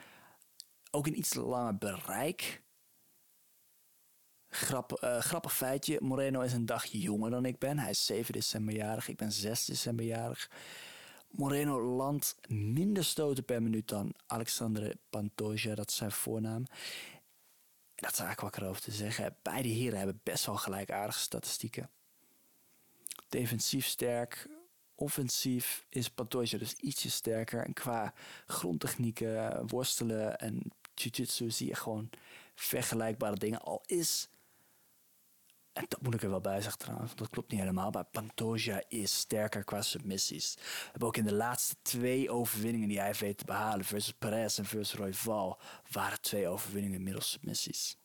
Ook 0.90 1.06
een 1.06 1.18
iets 1.18 1.34
langer 1.34 1.78
bereik. 1.78 2.62
Grap, 4.50 4.92
eh, 4.92 5.18
grappig 5.18 5.56
feitje. 5.56 5.98
Moreno 6.00 6.40
is 6.40 6.52
een 6.52 6.66
dagje 6.66 7.00
jonger 7.00 7.30
dan 7.30 7.44
ik 7.44 7.58
ben. 7.58 7.78
Hij 7.78 7.90
is 7.90 8.06
7 8.06 8.32
december 8.32 8.74
jarig. 8.74 9.08
Ik 9.08 9.16
ben 9.16 9.32
6 9.32 9.64
december 9.64 10.04
jarig. 10.04 10.50
Moreno 11.30 11.82
landt 11.82 12.36
minder 12.48 13.04
stoten 13.04 13.44
per 13.44 13.62
minuut 13.62 13.88
dan 13.88 14.14
Alexandre 14.26 14.96
Pantoja. 15.10 15.74
Dat 15.74 15.88
is 15.88 15.96
zijn 15.96 16.12
voornaam. 16.12 16.64
Dat 17.94 18.12
is 18.12 18.18
eigenlijk 18.18 18.40
wat 18.40 18.56
ik 18.56 18.62
erover 18.62 18.82
te 18.82 18.90
zeggen. 18.90 19.36
Beide 19.42 19.68
heren 19.68 19.98
hebben 19.98 20.20
best 20.22 20.46
wel 20.46 20.56
gelijkaardige 20.56 21.18
statistieken. 21.18 21.90
Defensief 23.28 23.86
sterk. 23.86 24.48
Offensief 24.94 25.84
is 25.88 26.10
Pantoja 26.10 26.58
dus 26.58 26.74
ietsje 26.74 27.10
sterker. 27.10 27.64
En 27.64 27.72
qua 27.72 28.14
grondtechnieken, 28.46 29.66
worstelen 29.66 30.38
en 30.38 30.62
jiu-jitsu 30.94 31.50
zie 31.50 31.68
je 31.68 31.74
gewoon 31.74 32.10
vergelijkbare 32.54 33.36
dingen. 33.36 33.60
Al 33.62 33.82
is 33.86 34.28
en 35.78 35.84
dat 35.88 36.02
moet 36.02 36.14
ik 36.14 36.22
er 36.22 36.30
wel 36.30 36.40
bij 36.40 36.60
zeggen 36.60 36.78
trouwens, 36.78 37.14
dat 37.14 37.28
klopt 37.28 37.50
niet 37.50 37.60
helemaal. 37.60 37.90
Maar 37.90 38.04
Pantoja 38.04 38.82
is 38.88 39.18
sterker 39.18 39.64
qua 39.64 39.82
submissies. 39.82 40.54
We 40.54 40.88
hebben 40.90 41.08
ook 41.08 41.16
in 41.16 41.24
de 41.24 41.34
laatste 41.34 41.76
twee 41.82 42.30
overwinningen 42.30 42.88
die 42.88 42.96
hij 42.96 43.06
heeft 43.06 43.20
weten 43.20 43.36
te 43.36 43.44
behalen, 43.44 43.84
versus 43.84 44.12
Perez 44.12 44.58
en 44.58 44.64
versus 44.64 44.98
Royval, 44.98 45.58
waren 45.90 46.20
twee 46.20 46.48
overwinningen 46.48 47.02
middels 47.02 47.30
submissies. 47.30 47.96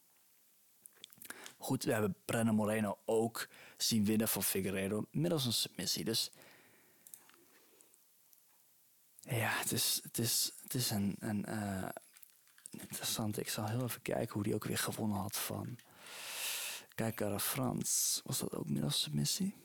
Goed, 1.57 1.83
we 1.83 1.91
hebben 1.91 2.15
Brennan 2.25 2.55
Moreno 2.55 2.97
ook 3.05 3.47
zien 3.77 4.05
winnen 4.05 4.27
van 4.27 4.43
Figueiredo 4.43 5.05
middels 5.11 5.45
een 5.45 5.53
submissie. 5.53 6.03
Dus 6.03 6.31
ja, 9.19 9.49
het 9.49 9.71
is, 9.71 9.99
het 10.03 10.17
is, 10.17 10.51
het 10.63 10.73
is 10.73 10.89
een, 10.89 11.15
een 11.19 11.45
uh, 11.49 11.89
interessant. 12.69 13.39
Ik 13.39 13.49
zal 13.49 13.67
heel 13.67 13.83
even 13.83 14.01
kijken 14.01 14.33
hoe 14.33 14.43
die 14.43 14.55
ook 14.55 14.65
weer 14.65 14.77
gewonnen 14.77 15.17
had 15.17 15.37
van 15.37 15.77
Kijk 16.95 17.19
naar 17.19 17.39
Frans. 17.39 18.21
Was 18.23 18.39
dat 18.39 18.55
ook 18.55 18.69
middels 18.69 19.01
submissie? 19.01 19.55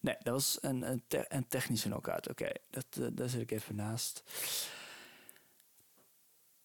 Nee, 0.00 0.16
dat 0.22 0.32
was 0.32 0.58
een, 0.60 0.90
een, 0.90 1.02
te 1.06 1.24
een 1.28 1.48
technische 1.48 1.88
knockout. 1.88 2.28
Oké, 2.28 2.52
dat 2.70 2.86
uh, 2.98 3.06
daar 3.12 3.28
zit 3.28 3.40
ik 3.40 3.50
even 3.50 3.74
naast. 3.74 4.22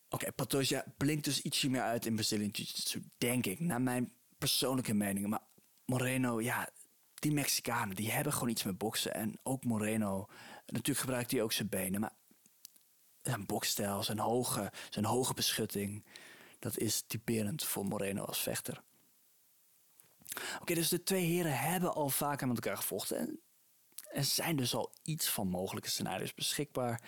Oké, 0.10 0.32
okay, 0.36 0.84
blinkt 0.98 1.24
dus 1.24 1.42
ietsje 1.42 1.70
meer 1.70 1.82
uit 1.82 2.06
in 2.06 2.16
Brazilian 2.16 2.50
Jiu-Jitsu, 2.50 3.04
denk 3.18 3.46
ik. 3.46 3.60
Naar 3.60 3.82
mijn 3.82 4.14
persoonlijke 4.38 4.94
mening. 4.94 5.28
Maar 5.28 5.42
Moreno, 5.86 6.42
ja, 6.42 6.70
die 7.14 7.32
Mexicanen, 7.32 7.96
die 7.96 8.12
hebben 8.12 8.34
gewoon 8.34 8.50
iets 8.50 8.64
met 8.64 8.78
boksen. 8.78 9.14
En 9.14 9.40
ook 9.44 9.64
Moreno, 9.64 10.30
natuurlijk 10.66 11.00
gebruikt 11.00 11.32
hij 11.32 11.42
ook 11.42 11.52
zijn 11.54 11.70
benen. 11.70 12.00
Maar 12.00 12.14
zijn 13.22 13.46
bokstijl, 13.46 14.04
zijn 14.04 14.20
hoge, 14.20 14.72
zijn 14.90 15.06
hoge 15.06 15.34
beschutting 15.34 16.06
dat 16.60 16.78
is 16.78 17.02
typerend 17.02 17.64
voor 17.64 17.86
Moreno 17.86 18.24
als 18.24 18.40
vechter. 18.40 18.84
Oké, 20.60 20.74
dus 20.74 20.90
de 20.90 21.04
twee 21.04 21.26
heren 21.26 21.60
hebben 21.60 21.94
al 21.94 22.10
vaker 22.10 22.48
met 22.48 22.56
elkaar 22.56 22.78
gevochten. 22.78 23.18
En 23.18 23.42
er 24.12 24.24
zijn 24.24 24.56
dus 24.56 24.76
al 24.76 24.94
iets 25.02 25.30
van 25.30 25.48
mogelijke 25.48 25.90
scenario's 25.90 26.34
beschikbaar. 26.34 27.02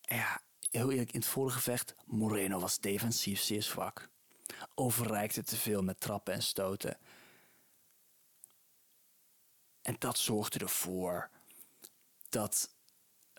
ja, 0.00 0.40
heel 0.70 0.90
eerlijk, 0.90 1.12
in 1.12 1.20
het 1.20 1.28
vorige 1.28 1.56
gevecht, 1.56 1.94
Moreno 2.04 2.58
was 2.58 2.78
defensief 2.78 3.40
zeer 3.40 3.62
zwak. 3.62 4.08
Overreikte 4.74 5.42
te 5.42 5.56
veel 5.56 5.82
met 5.82 6.00
trappen 6.00 6.34
en 6.34 6.42
stoten. 6.42 6.98
En 9.82 9.96
dat 9.98 10.18
zorgde 10.18 10.58
ervoor 10.58 11.30
dat 12.28 12.75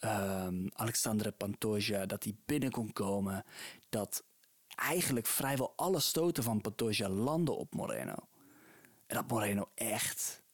um, 0.03 0.69
Alexandre 0.73 1.31
Pantoja, 1.31 2.05
dat 2.05 2.23
hij 2.23 2.35
binnen 2.45 2.71
kon 2.71 2.93
komen. 2.93 3.43
Dat 3.89 4.23
eigenlijk 4.75 5.25
vrijwel 5.25 5.73
alle 5.75 5.99
stoten 5.99 6.43
van 6.43 6.61
Pantoja 6.61 7.09
landen 7.09 7.57
op 7.57 7.73
Moreno. 7.73 8.15
En 9.07 9.15
dat 9.15 9.27
Moreno 9.27 9.69
echt 9.75 10.45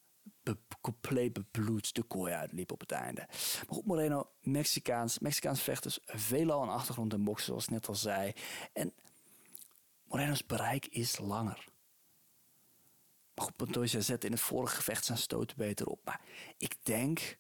compleet 0.82 1.34
bebloed 1.34 1.96
de 1.96 2.04
kooi 2.04 2.34
uitliep 2.34 2.72
op 2.72 2.80
het 2.80 2.92
einde. 2.92 3.26
Maar 3.28 3.66
goed, 3.68 3.86
Moreno, 3.86 4.30
Mexicaans, 4.42 5.20
Mexicaans 5.20 5.62
vechters, 5.62 6.00
veelal 6.06 6.64
een 6.64 6.70
achtergrond 6.70 7.14
in 7.14 7.24
boksen, 7.24 7.46
zoals 7.46 7.64
ik 7.64 7.70
net 7.70 7.88
al 7.88 7.96
zei. 7.96 8.34
En 8.74 8.94
Moreno's 10.04 10.46
bereik 10.46 10.86
is 10.86 11.18
langer. 11.18 11.66
Maar 13.34 13.46
goed, 13.46 13.56
Pantoja 13.56 14.00
zette 14.00 14.26
in 14.26 14.32
het 14.32 14.42
vorige 14.42 14.76
gevecht 14.76 15.06
zijn 15.06 15.18
stoten 15.18 15.58
beter 15.58 15.88
op. 15.88 16.00
Maar 16.04 16.22
ik 16.58 16.76
denk 16.84 17.38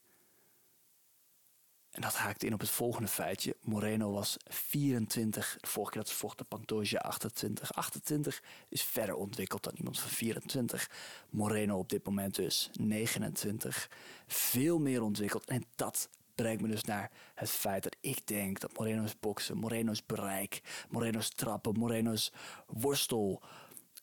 en 1.93 2.01
dat 2.01 2.15
haakt 2.15 2.43
in 2.43 2.53
op 2.53 2.59
het 2.59 2.69
volgende 2.69 3.07
feitje. 3.07 3.55
Moreno 3.61 4.11
was 4.11 4.37
24. 4.47 5.57
De 5.61 5.67
vorige 5.67 5.91
keer 5.91 6.01
dat 6.01 6.11
ze 6.11 6.17
vochten, 6.17 6.45
Pantoja 6.45 6.99
28. 6.99 7.73
28 7.73 8.43
is 8.69 8.83
verder 8.83 9.15
ontwikkeld 9.15 9.63
dan 9.63 9.73
iemand 9.75 9.99
van 9.99 10.09
24. 10.09 10.89
Moreno 11.29 11.77
op 11.77 11.89
dit 11.89 12.05
moment 12.05 12.35
dus 12.35 12.69
29. 12.79 13.89
Veel 14.27 14.79
meer 14.79 15.01
ontwikkeld. 15.01 15.45
En 15.45 15.65
dat 15.75 16.09
brengt 16.35 16.61
me 16.61 16.67
dus 16.67 16.83
naar 16.83 17.11
het 17.35 17.49
feit 17.49 17.83
dat 17.83 17.95
ik 18.01 18.27
denk 18.27 18.59
dat 18.59 18.77
Moreno's 18.77 19.19
boksen, 19.19 19.57
Moreno's 19.57 20.05
bereik, 20.05 20.61
Moreno's 20.89 21.29
trappen, 21.29 21.79
Moreno's 21.79 22.31
worstel 22.67 23.41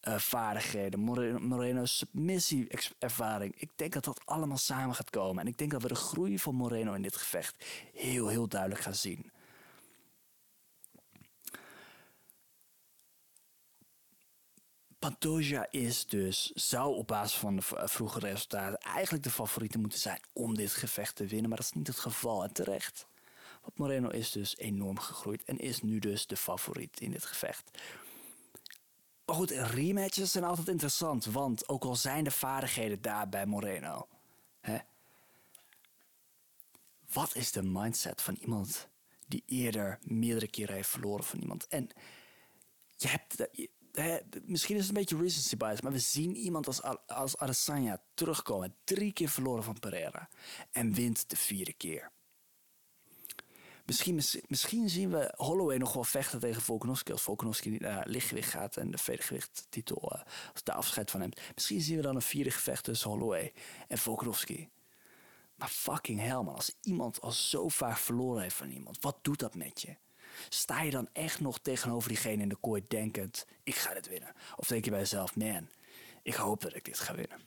vaardigheden, 0.03 1.01
Moreno's 1.47 1.97
submissie-ervaring. 1.97 3.55
Ik 3.57 3.71
denk 3.77 3.93
dat 3.93 4.05
dat 4.05 4.21
allemaal 4.25 4.57
samen 4.57 4.95
gaat 4.95 5.11
komen. 5.11 5.43
En 5.43 5.47
ik 5.47 5.59
denk 5.59 5.71
dat 5.71 5.83
we 5.83 5.89
de 5.89 5.95
groei 5.95 6.39
van 6.39 6.55
Moreno 6.55 6.93
in 6.93 7.03
dit 7.03 7.17
gevecht 7.17 7.65
heel, 7.95 8.29
heel 8.29 8.49
duidelijk 8.49 8.81
gaan 8.81 8.95
zien. 8.95 9.31
Pantoja 14.99 15.67
is 15.71 16.07
dus, 16.07 16.51
zou 16.55 16.97
op 16.97 17.07
basis 17.07 17.39
van 17.39 17.57
de 17.57 17.63
vroege 17.85 18.19
resultaten 18.19 18.79
eigenlijk 18.79 19.25
de 19.25 19.31
favoriete 19.31 19.79
moeten 19.79 19.99
zijn 19.99 20.21
om 20.33 20.55
dit 20.55 20.73
gevecht 20.73 21.17
te 21.17 21.27
winnen. 21.27 21.49
Maar 21.49 21.59
dat 21.59 21.67
is 21.67 21.73
niet 21.73 21.87
het 21.87 21.99
geval 21.99 22.43
en 22.43 22.53
terecht. 22.53 23.07
Want 23.63 23.79
Moreno 23.79 24.09
is 24.09 24.31
dus 24.31 24.57
enorm 24.57 24.99
gegroeid 24.99 25.45
en 25.45 25.59
is 25.59 25.83
nu 25.83 25.99
dus 25.99 26.27
de 26.27 26.37
favoriet 26.37 27.01
in 27.01 27.11
dit 27.11 27.25
gevecht. 27.25 27.71
Maar 29.31 29.39
goed, 29.39 29.51
rematches 29.51 30.33
zijn 30.33 30.45
altijd 30.45 30.69
interessant, 30.69 31.25
want 31.25 31.69
ook 31.69 31.85
al 31.85 31.97
zijn 31.97 32.25
de 32.25 32.31
vaardigheden 32.31 33.03
daar 33.03 33.29
bij 33.29 33.47
Moreno, 33.47 34.09
hè, 34.61 34.79
wat 37.13 37.37
is 37.37 37.53
de 37.53 37.63
mindset 37.63 38.23
van 38.23 38.35
iemand 38.35 38.89
die 39.27 39.43
eerder 39.47 39.99
meerdere 40.03 40.49
keren 40.49 40.75
heeft 40.75 40.89
verloren 40.89 41.25
van 41.25 41.39
iemand? 41.39 41.67
En 41.67 41.89
je 42.97 43.09
hebt, 43.09 43.49
misschien 44.47 44.77
is 44.77 44.81
het 44.81 44.89
een 44.89 45.01
beetje 45.01 45.23
recency 45.23 45.57
bias, 45.57 45.81
maar 45.81 45.93
we 45.93 45.99
zien 45.99 46.37
iemand 46.37 46.67
als, 46.67 46.83
als 47.07 47.37
Adesanya 47.37 48.03
terugkomen, 48.15 48.75
drie 48.85 49.13
keer 49.13 49.29
verloren 49.29 49.65
van 49.65 49.79
Pereira 49.79 50.29
en 50.73 50.95
wint 50.95 51.31
de 51.31 51.37
vierde 51.37 51.73
keer. 51.73 52.11
Misschien, 53.91 54.45
misschien 54.47 54.89
zien 54.89 55.11
we 55.11 55.33
Holloway 55.37 55.77
nog 55.77 55.93
wel 55.93 56.05
vechten 56.05 56.41
tegen 56.41 56.63
Volkanovski. 56.63 57.13
Als 57.13 57.23
Volkanovski 57.23 57.79
naar 57.79 58.09
lichtgewicht 58.09 58.51
gaat 58.51 58.77
en 58.77 58.91
de 58.91 58.99
vedergewicht 58.99 59.67
titel, 59.69 60.13
uh, 60.15 60.23
als 60.53 60.65
daar 60.65 60.77
afscheid 60.77 61.11
van 61.11 61.21
hem. 61.21 61.31
Misschien 61.55 61.81
zien 61.81 61.97
we 61.97 62.03
dan 62.03 62.15
een 62.15 62.23
vierde 62.23 62.51
gevecht 62.51 62.85
tussen 62.85 63.11
Holloway 63.11 63.53
en 63.89 63.99
Volkanovski. 63.99 64.69
Maar 65.55 65.69
fucking 65.69 66.21
hell 66.21 66.43
man, 66.43 66.55
als 66.55 66.77
iemand 66.81 67.21
al 67.21 67.33
zo 67.33 67.69
vaak 67.69 67.97
verloren 67.97 68.43
heeft 68.43 68.57
van 68.57 68.71
iemand, 68.71 69.01
wat 69.01 69.19
doet 69.23 69.39
dat 69.39 69.55
met 69.55 69.81
je? 69.81 69.97
Sta 70.49 70.83
je 70.83 70.91
dan 70.91 71.09
echt 71.13 71.41
nog 71.41 71.59
tegenover 71.59 72.09
diegene 72.09 72.43
in 72.43 72.49
de 72.49 72.57
kooi 72.61 72.85
denkend, 72.89 73.47
ik 73.63 73.75
ga 73.75 73.95
dit 73.95 74.09
winnen? 74.09 74.33
Of 74.57 74.67
denk 74.67 74.85
je 74.85 74.91
bij 74.91 75.01
jezelf, 75.01 75.37
man, 75.37 75.69
ik 76.23 76.35
hoop 76.35 76.61
dat 76.61 76.75
ik 76.75 76.85
dit 76.85 76.99
ga 76.99 77.15
winnen? 77.15 77.41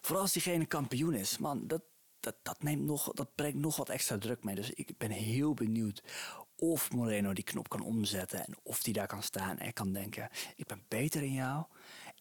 Vooral 0.00 0.22
als 0.22 0.32
diegene 0.32 0.66
kampioen 0.66 1.14
is, 1.14 1.38
man, 1.38 1.66
dat, 1.66 1.82
dat, 2.22 2.34
dat, 2.42 2.62
neemt 2.62 2.84
nog, 2.84 3.12
dat 3.12 3.34
brengt 3.34 3.58
nog 3.58 3.76
wat 3.76 3.88
extra 3.88 4.18
druk 4.18 4.44
mee. 4.44 4.54
Dus 4.54 4.70
ik 4.70 4.98
ben 4.98 5.10
heel 5.10 5.54
benieuwd 5.54 6.02
of 6.56 6.90
Moreno 6.92 7.32
die 7.32 7.44
knop 7.44 7.68
kan 7.68 7.80
omzetten 7.80 8.46
en 8.46 8.56
of 8.62 8.82
die 8.82 8.92
daar 8.92 9.06
kan 9.06 9.22
staan 9.22 9.58
en 9.58 9.72
kan 9.72 9.92
denken: 9.92 10.28
ik 10.56 10.66
ben 10.66 10.84
beter 10.88 11.22
in 11.22 11.32
jou 11.32 11.64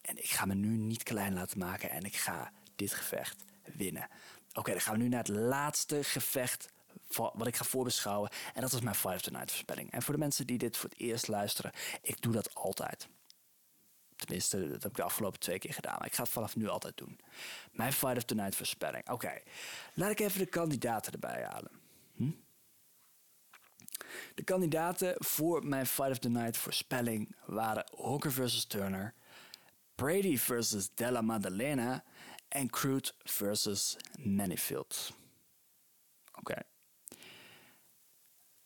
en 0.02 0.18
ik 0.18 0.30
ga 0.30 0.46
me 0.46 0.54
nu 0.54 0.78
niet 0.78 1.04
klein 1.04 1.34
laten 1.34 1.60
maken 1.60 1.90
en 1.90 2.04
ik 2.04 2.16
ga 2.16 2.52
dit 2.76 2.94
gevecht 2.94 3.44
winnen. 3.76 4.08
Oké, 4.54 4.72
dan 4.72 4.82
gaan 4.82 4.94
we 4.94 5.04
nu 5.04 5.08
naar 5.08 5.24
het 5.24 5.36
laatste 5.38 6.04
gevecht 6.04 6.70
wat 7.16 7.48
ik 7.48 7.56
ga 7.56 7.64
voorbeschouwen. 7.64 8.30
En 8.54 8.62
dat 8.62 8.74
is 8.74 8.82
mijn 8.82 8.96
Fight 8.96 9.16
of 9.16 9.22
the 9.22 9.32
Night 9.32 9.52
voorspelling. 9.52 9.92
En 9.92 10.02
voor 10.02 10.14
de 10.14 10.20
mensen 10.20 10.48
die 10.48 10.58
dit 10.58 10.78
voor 10.78 10.90
het 10.90 11.00
eerst 11.00 11.28
luisteren, 11.28 11.72
ik 12.02 12.22
doe 12.22 12.34
dat 12.34 12.56
altijd. 12.56 13.08
Tenminste, 14.22 14.70
dat 14.70 14.84
heb 14.84 14.92
ik 14.92 14.98
de 14.98 15.04
afgelopen 15.04 15.40
twee 15.40 15.60
keer 15.60 15.74
gedaan. 15.74 15.96
Maar 15.98 16.08
ik 16.08 16.14
ga 16.14 16.24
het 16.24 16.32
vanaf 16.32 16.56
nu 16.56 16.68
altijd 16.68 16.98
doen. 16.98 17.20
Mijn 17.72 17.94
Fight 17.94 18.18
of 18.18 18.24
the 18.24 18.36
Night 18.36 18.56
voorspelling. 18.56 19.10
Oké, 19.10 19.42
laat 19.94 20.12
ik 20.12 20.20
even 20.20 20.40
de 20.40 20.46
kandidaten 20.46 21.14
erbij 21.14 21.48
halen. 21.50 21.72
Hm? 22.16 22.32
De 24.36 24.44
kandidaten 24.44 25.16
voor 25.18 25.66
mijn 25.66 25.88
Fight 25.88 26.12
of 26.12 26.20
the 26.20 26.30
Night 26.30 26.58
voorspelling 26.58 27.36
waren 27.46 27.86
Hooker 27.96 28.32
versus 28.32 28.66
Turner, 28.66 29.14
Brady 29.96 30.38
versus 30.38 30.90
Della 30.94 31.22
Maddalena 31.22 32.04
en 32.48 32.70
Crude 32.70 33.12
versus 33.24 33.98
Manifield. 34.20 35.14
Oké. 36.34 36.62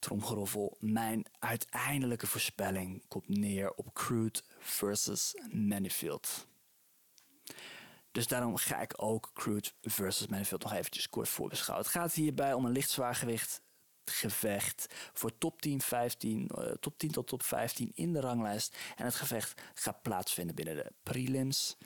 Tromgeroffel. 0.06 0.78
Mijn 0.80 1.26
uiteindelijke 1.40 2.28
voorspelling 2.28 3.04
komt 3.08 3.28
neer 3.28 3.72
op 3.72 3.94
Crude 3.94 4.40
versus 4.60 5.36
Manifield. 5.52 6.48
Dus 8.12 8.28
daarom 8.28 8.56
ga 8.56 8.82
ik 8.82 8.94
ook 8.96 9.32
Crude 9.34 9.70
versus 9.82 10.28
Manifield 10.28 10.64
nog 10.64 10.74
eventjes 10.74 11.10
kort 11.10 11.30
voorbeschouwen. 11.30 11.86
Het 11.86 11.96
gaat 11.96 12.14
hierbij 12.14 12.54
om 12.54 12.66
een 12.66 12.72
lichtzwaargewicht 12.72 13.62
gevecht 14.06 14.94
voor 15.14 15.38
top 15.38 15.62
10, 15.62 15.82
15, 15.82 16.50
uh, 16.58 16.66
top 16.66 16.98
10 16.98 17.12
tot 17.12 17.28
top 17.28 17.44
15 17.44 17.92
in 17.94 18.14
de 18.14 18.20
ranglijst. 18.20 18.78
En 18.96 19.06
het 19.06 19.16
gevecht 19.16 19.62
gaat 19.74 20.02
plaatsvinden 20.02 20.56
binnen 20.56 20.76
de 20.76 20.92
prelims. 21.04 21.78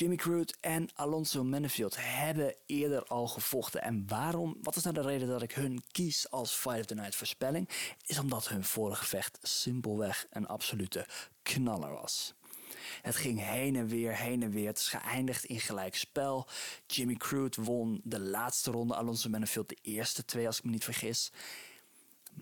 Jimmy 0.00 0.16
Crude 0.16 0.54
en 0.60 0.88
Alonso 0.94 1.44
Manifield 1.44 1.96
hebben 1.98 2.54
eerder 2.66 3.04
al 3.04 3.28
gevochten. 3.28 3.82
En 3.82 4.04
waarom? 4.08 4.56
Wat 4.62 4.76
is 4.76 4.82
nou 4.82 4.94
de 4.94 5.00
reden 5.00 5.28
dat 5.28 5.42
ik 5.42 5.52
hun 5.52 5.82
kies 5.90 6.30
als 6.30 6.52
Fight 6.52 6.78
of 6.78 6.86
the 6.86 6.94
Night 6.94 7.14
voorspelling? 7.14 7.68
Is 8.06 8.18
omdat 8.18 8.48
hun 8.48 8.64
vorige 8.64 9.00
gevecht 9.00 9.38
simpelweg 9.42 10.26
een 10.30 10.46
absolute 10.46 11.06
knaller 11.42 11.92
was. 11.92 12.34
Het 13.02 13.16
ging 13.16 13.44
heen 13.44 13.76
en 13.76 13.86
weer, 13.86 14.16
heen 14.16 14.42
en 14.42 14.50
weer. 14.50 14.66
Het 14.66 14.78
is 14.78 14.88
geëindigd 14.88 15.44
in 15.44 15.60
gelijk 15.60 15.96
spel. 15.96 16.48
Jimmy 16.86 17.14
Crude 17.14 17.62
won 17.62 18.00
de 18.04 18.20
laatste 18.20 18.70
ronde. 18.70 18.94
Alonso 18.94 19.28
Manifield 19.28 19.68
de 19.68 19.78
eerste 19.82 20.24
twee, 20.24 20.46
als 20.46 20.58
ik 20.58 20.64
me 20.64 20.70
niet 20.70 20.84
vergis. 20.84 21.32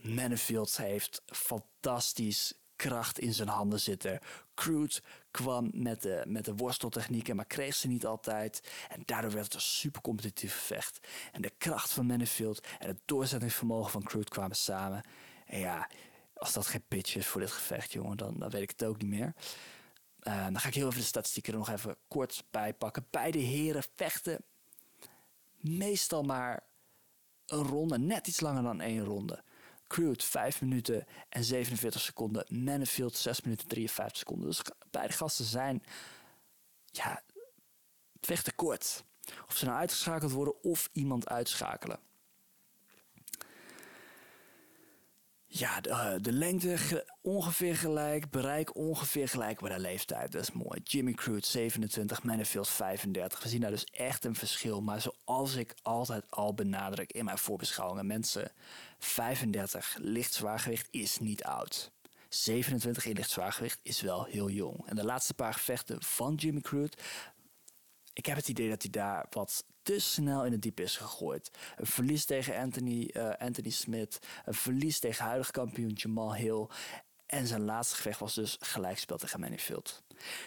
Manifield 0.03 0.77
heeft 0.77 1.23
fantastisch 1.27 2.55
kracht 2.79 3.19
in 3.19 3.35
zijn 3.35 3.49
handen 3.49 3.81
zitten. 3.81 4.21
Crude 4.55 4.95
kwam 5.31 5.71
met 5.73 6.03
de, 6.03 6.25
met 6.27 6.45
de 6.45 6.55
worsteltechnieken, 6.55 7.37
maar 7.37 7.45
kreeg 7.45 7.75
ze 7.75 7.88
niet 7.88 8.07
altijd. 8.07 8.71
En 8.88 9.03
daardoor 9.05 9.31
werd 9.31 9.45
het 9.45 9.55
een 9.55 9.61
super 9.61 10.01
competitief 10.01 10.53
gevecht. 10.53 11.07
En 11.33 11.43
de 11.43 11.53
kracht 11.59 11.93
van 11.93 12.07
Manifield 12.07 12.67
en 12.79 12.88
het 12.88 13.01
doorzettingsvermogen 13.05 13.91
van 13.91 14.03
Crude 14.03 14.31
kwamen 14.31 14.57
samen. 14.57 15.03
En 15.47 15.59
ja, 15.59 15.88
als 16.35 16.53
dat 16.53 16.67
geen 16.67 16.85
pitch 16.88 17.17
is 17.17 17.27
voor 17.27 17.41
dit 17.41 17.51
gevecht, 17.51 17.93
jongen, 17.93 18.17
dan, 18.17 18.38
dan 18.38 18.51
weet 18.51 18.62
ik 18.62 18.71
het 18.71 18.85
ook 18.85 18.99
niet 18.99 19.11
meer. 19.11 19.35
Uh, 20.23 20.45
dan 20.45 20.61
ga 20.61 20.69
ik 20.69 20.75
heel 20.75 20.88
even 20.88 21.01
de 21.01 21.07
statistieken 21.07 21.53
er 21.53 21.59
nog 21.59 21.71
even 21.71 21.97
kort 22.09 22.45
bij 22.51 22.75
pakken. 22.75 23.07
Beide 23.11 23.38
heren 23.38 23.83
vechten 23.95 24.45
meestal 25.61 26.23
maar 26.23 26.62
een 27.47 27.62
ronde, 27.62 27.99
net 27.99 28.27
iets 28.27 28.41
langer 28.41 28.62
dan 28.62 28.81
één 28.81 29.05
ronde. 29.05 29.43
Crude 29.88 30.24
5 30.24 30.61
minuten 30.61 31.07
en 31.29 31.44
47 31.44 32.01
seconden. 32.01 32.64
Manifield 32.64 33.16
6 33.16 33.40
minuten 33.40 33.68
53 33.68 34.18
seconden. 34.18 34.46
Dus 34.46 34.62
beide 34.90 35.12
gasten 35.12 35.44
zijn 35.44 35.83
ja, 36.85 37.22
vechten 38.20 38.55
kort. 38.55 39.05
Of 39.48 39.57
ze 39.57 39.64
nou 39.64 39.79
uitgeschakeld 39.79 40.33
worden 40.33 40.62
of 40.62 40.88
iemand 40.92 41.29
uitschakelen. 41.29 41.98
Ja, 45.51 45.81
de, 45.81 45.91
eh, 45.91 46.15
lengte 46.21 47.07
ongeveer 47.21 47.77
gelijk, 47.77 48.31
bereik 48.31 48.77
ongeveer 48.77 49.29
gelijk, 49.29 49.61
maar 49.61 49.71
de 49.71 49.79
leeftijd, 49.79 50.33
dat 50.33 50.43
is 50.43 50.53
mooi. 50.53 50.81
Jimmy 50.85 51.13
Crude 51.13 51.47
27, 51.47 52.23
Manifield 52.23 52.69
35. 52.69 53.43
We 53.43 53.49
zien 53.49 53.61
daar 53.61 53.71
dus 53.71 53.85
echt 53.85 54.25
een 54.25 54.35
verschil. 54.35 54.83
Maar 54.83 55.01
zoals 55.01 55.55
ik 55.55 55.75
altijd 55.83 56.25
al 56.31 56.55
benadruk 56.55 57.13
in 57.13 57.25
mijn 57.25 57.39
voorbeschouwingen, 57.39 58.07
mensen, 58.07 58.53
35 58.99 59.97
licht 60.01 60.35
zwaargewicht 60.35 60.89
is 60.91 61.19
niet 61.19 61.45
oud. 61.45 61.91
27 62.29 63.05
in 63.05 63.15
licht 63.15 63.31
zwaargewicht 63.31 63.81
is 63.83 64.01
wel 64.01 64.25
heel 64.25 64.51
jong. 64.51 64.87
En 64.87 64.97
de 64.97 65.05
laatste 65.05 65.35
paar 65.35 65.55
gevechten 65.55 66.03
van 66.03 66.35
Jimmy 66.35 66.61
Crude 66.61 66.97
ik 68.19 68.27
heb 68.27 68.37
het 68.37 68.49
idee 68.49 68.69
dat 68.69 68.83
hij 68.83 68.91
daar 68.91 69.27
wat 69.31 69.65
te 69.83 69.99
snel 69.99 70.45
in 70.45 70.53
het 70.53 70.63
diep 70.63 70.81
is 70.81 70.97
gegooid. 70.97 71.51
Een 71.77 71.87
verlies 71.87 72.25
tegen 72.25 72.57
Anthony, 72.57 73.11
uh, 73.13 73.31
Anthony 73.39 73.71
Smith. 73.71 74.19
Een 74.45 74.55
verlies 74.55 74.99
tegen 74.99 75.25
huidige 75.25 75.53
kampioen 75.53 75.93
Jamal 75.93 76.35
Hill. 76.35 76.67
En 77.27 77.47
zijn 77.47 77.65
laatste 77.65 77.97
gevecht 77.97 78.21
was 78.21 78.35
dus 78.35 78.57
gelijkspel 78.61 79.17
tegen 79.17 79.41
Manifield. 79.41 80.03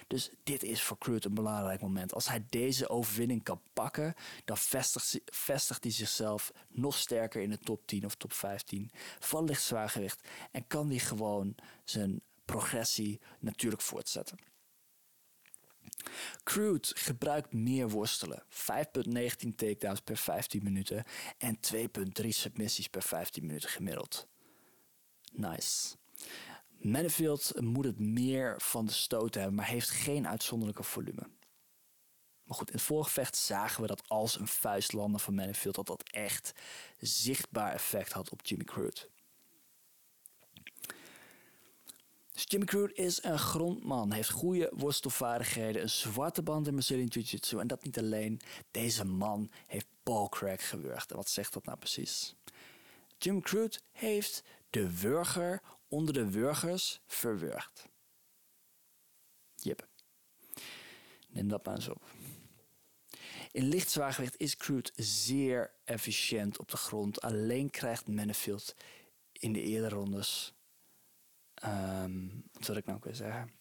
Dus 0.08 0.30
dit 0.44 0.64
is 0.64 0.82
voor 0.82 0.98
Crude 0.98 1.28
een 1.28 1.34
belangrijk 1.34 1.82
moment. 1.82 2.14
Als 2.14 2.28
hij 2.28 2.46
deze 2.50 2.90
overwinning 2.90 3.44
kan 3.44 3.62
pakken, 3.74 4.16
dan 4.46 4.58
vestigt, 4.58 5.20
vestigt 5.26 5.84
hij 5.84 5.94
zichzelf 5.94 6.52
nog 6.68 6.98
sterker 6.98 7.42
in 7.42 7.50
de 7.50 7.60
top 7.60 7.88
10 7.88 8.06
of 8.06 8.16
top 8.16 8.34
15 8.34 8.92
van 9.20 9.46
licht 9.46 9.64
zwaargewicht. 9.64 10.28
En 10.52 10.68
kan 10.68 10.90
hij 10.90 11.00
gewoon 11.00 11.56
zijn 11.84 12.22
progressie 12.46 13.20
natuurlijk 13.40 13.82
voortzetten. 13.82 14.51
Crude 16.44 16.88
gebruikt 16.94 17.54
meer 17.54 17.90
worstelen. 17.90 18.44
5.19 18.50 19.56
takedowns 19.56 20.00
per 20.00 20.18
15 20.18 20.64
minuten 20.64 21.04
en 21.38 21.60
2.3 21.76 22.28
submissies 22.28 22.88
per 22.88 23.02
15 23.02 23.46
minuten 23.46 23.70
gemiddeld. 23.70 24.28
Nice. 25.32 25.96
Manifield 26.82 27.62
moet 27.62 27.86
het 27.86 28.00
meer 28.00 28.62
van 28.62 28.86
de 28.86 28.92
stoot 28.92 29.36
hebben, 29.36 29.56
maar 29.56 29.66
heeft 29.66 29.90
geen 29.90 30.28
uitzonderlijke 30.28 30.84
volume. 30.84 31.30
Maar 32.44 32.58
goed, 32.58 32.70
in 32.70 32.76
het 32.76 32.86
vorige 32.86 33.10
vecht 33.10 33.36
zagen 33.36 33.82
we 33.82 33.88
dat 33.88 34.10
als 34.10 34.40
een 34.40 34.48
vuist 34.48 34.94
landen 34.94 35.20
van 35.20 35.36
Manifield, 35.36 35.76
dat 35.76 35.88
dat 35.88 36.04
echt 36.04 36.52
zichtbaar 36.98 37.74
effect 37.74 38.12
had 38.12 38.30
op 38.30 38.46
Jimmy 38.46 38.64
Crude. 38.64 39.10
Dus 42.32 42.44
Jimmy 42.48 42.66
Crude 42.66 42.94
is 42.94 43.24
een 43.24 43.40
grondman, 43.40 44.12
heeft 44.12 44.30
goede 44.30 44.72
worstelvaardigheden, 44.76 45.82
een 45.82 45.90
zwarte 45.90 46.42
band 46.42 46.68
in 46.68 46.74
Brazilian 46.74 47.08
Jiu-Jitsu. 47.08 47.60
En 47.60 47.68
dat 47.68 47.84
niet 47.84 47.98
alleen, 47.98 48.42
deze 48.72 49.06
man 49.06 49.52
heeft 49.68 49.88
ballcrack 50.04 50.62
gewurgd. 50.62 51.10
En 51.12 51.16
wat 51.16 51.30
zegt 51.30 51.54
dat 51.54 51.66
nou 51.66 51.78
precies? 51.78 52.36
Jim 53.18 53.42
Crude 53.42 53.80
heeft 53.92 54.44
de 54.70 55.00
wurger 55.00 55.62
onder 55.88 56.14
de 56.14 56.30
wurgers 56.32 57.02
verwurgd. 57.08 57.90
Jep. 59.56 59.88
Neem 61.28 61.48
dat 61.48 61.66
maar 61.66 61.76
eens 61.76 61.90
op. 61.90 62.04
In 63.52 63.64
licht 63.68 63.90
zwaargewicht 63.90 64.38
is 64.38 64.58
Crude 64.58 64.90
zeer 64.96 65.72
efficiënt 65.84 66.60
op 66.60 66.72
de 66.72 66.78
grond. 66.78 67.22
Alleen 67.22 67.70
krijgt 67.70 68.08
Manifield 68.08 68.76
in 69.32 69.54
de 69.54 69.62
eerdere 69.62 69.96
rondes 69.96 70.54
Um, 71.66 72.44
wat 72.54 72.68
wil 72.68 72.76
ik 72.76 72.86
nou 72.86 72.98
ook 72.98 73.04
weer 73.04 73.16
zeggen? 73.16 73.52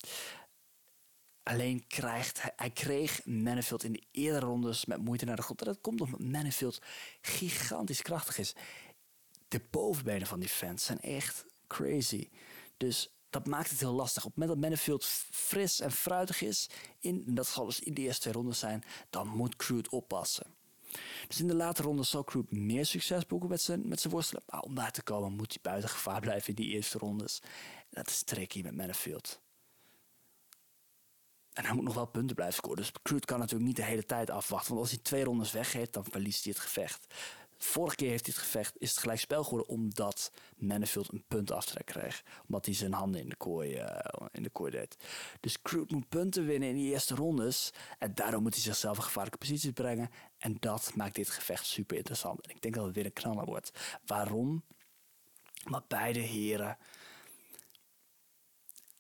Alleen 1.43 1.87
krijgt 1.87 2.41
hij, 2.43 2.71
kreeg 2.71 3.27
Manifield 3.27 3.85
in 3.85 3.93
de 3.93 4.03
eerdere 4.11 4.47
rondes 4.47 4.85
met 4.85 5.03
moeite 5.03 5.25
naar 5.25 5.37
de 5.37 5.43
grond. 5.43 5.65
dat 5.65 5.81
komt 5.81 6.01
omdat 6.01 6.21
Manifield 6.21 6.83
gigantisch 7.21 8.03
krachtig 8.03 8.39
is. 8.39 8.55
De 9.49 9.61
bovenbenen 9.71 10.27
van 10.27 10.41
die 10.41 10.49
fans 10.49 10.85
zijn 10.85 11.01
echt 11.01 11.45
crazy. 11.67 12.29
Dus 12.77 13.11
dat 13.31 13.47
maakt 13.47 13.71
het 13.71 13.81
heel 13.81 13.93
lastig. 13.93 14.25
Op 14.25 14.31
het 14.31 14.39
moment 14.39 14.61
dat 14.61 14.71
Manifield 14.71 15.05
fris 15.31 15.81
en 15.81 15.93
fruitig 15.93 16.43
is, 16.43 16.69
in, 17.01 17.25
en 17.27 17.35
dat 17.35 17.47
zal 17.47 17.65
dus 17.65 17.81
in 17.81 17.95
de 17.95 18.01
eerste 18.01 18.21
twee 18.21 18.33
rondes 18.33 18.59
zijn, 18.59 18.85
dan 19.11 19.29
moet 19.29 19.57
Crude 19.57 19.91
oppassen. 19.91 20.47
Dus 21.29 21.41
in 21.41 21.49
de 21.49 21.55
late 21.55 21.83
ronde 21.83 22.03
zal 22.03 22.25
Crude 22.25 22.57
meer 22.57 22.87
succes 22.87 23.27
boeken 23.27 23.49
met 23.49 23.61
zijn, 23.61 23.89
met 23.89 24.01
zijn 24.01 24.13
worstelen. 24.13 24.43
Maar 24.47 24.61
om 24.61 24.75
daar 24.75 24.93
te 24.93 25.03
komen 25.03 25.33
moet 25.33 25.53
hij 25.53 25.59
buiten 25.63 25.91
gevaar 25.91 26.21
blijven 26.21 26.49
in 26.49 26.55
die 26.55 26.75
eerste 26.75 26.99
rondes. 26.99 27.43
Dat 27.91 28.09
is 28.09 28.23
tricky 28.23 28.63
met 28.63 28.77
Manifield. 28.77 29.41
En 31.53 31.65
hij 31.65 31.75
moet 31.75 31.85
nog 31.85 31.95
wel 31.95 32.07
punten 32.07 32.37
blijven 32.37 32.57
scoren. 32.57 32.77
Dus 32.77 32.93
Crude 33.03 33.27
kan 33.27 33.39
natuurlijk 33.39 33.67
niet 33.67 33.77
de 33.77 33.83
hele 33.85 34.05
tijd 34.05 34.31
afwachten. 34.31 34.69
Want 34.69 34.81
als 34.81 34.91
hij 34.91 35.01
twee 35.03 35.25
rondes 35.25 35.53
weggeeft, 35.53 35.93
dan 35.93 36.05
verliest 36.05 36.45
hij 36.45 36.53
het 36.53 36.63
gevecht. 36.63 37.15
Vorige 37.63 37.97
keer 37.97 38.11
heeft 38.11 38.27
hij 38.27 38.35
het 38.35 38.45
gevecht, 38.45 38.75
is 38.79 38.91
het 38.91 38.99
gelijk 38.99 39.19
spel 39.19 39.45
geworden 39.45 39.69
omdat 39.69 40.33
Manifield 40.57 41.13
een 41.13 41.25
punt 41.29 41.51
aftrek 41.51 41.87
kreeg. 41.87 42.23
Omdat 42.47 42.65
hij 42.65 42.75
zijn 42.75 42.93
handen 42.93 43.21
in 43.21 43.29
de 43.29 43.37
kooi, 43.37 43.83
uh, 43.83 43.87
in 44.33 44.43
de 44.43 44.51
kooi 44.51 44.71
deed. 44.71 44.97
Dus 45.41 45.63
Crude 45.63 45.95
moet 45.95 46.09
punten 46.09 46.47
winnen 46.47 46.69
in 46.69 46.75
die 46.75 46.93
eerste 46.93 47.15
rondes. 47.15 47.73
En 47.99 48.15
daarom 48.15 48.43
moet 48.43 48.55
hij 48.55 48.63
zichzelf 48.63 48.97
in 48.97 49.03
gevaarlijke 49.03 49.39
posities 49.39 49.71
brengen. 49.71 50.11
En 50.39 50.57
dat 50.61 50.93
maakt 50.95 51.15
dit 51.15 51.31
gevecht 51.31 51.67
super 51.67 51.97
interessant. 51.97 52.41
En 52.41 52.51
ik 52.51 52.63
denk 52.63 52.75
dat 52.75 52.85
het 52.85 52.95
weer 52.95 53.05
een 53.05 53.13
knaller 53.13 53.45
wordt. 53.45 53.99
Waarom? 54.07 54.65
Omdat 55.65 55.89
beide 55.89 56.21
heren 56.21 56.79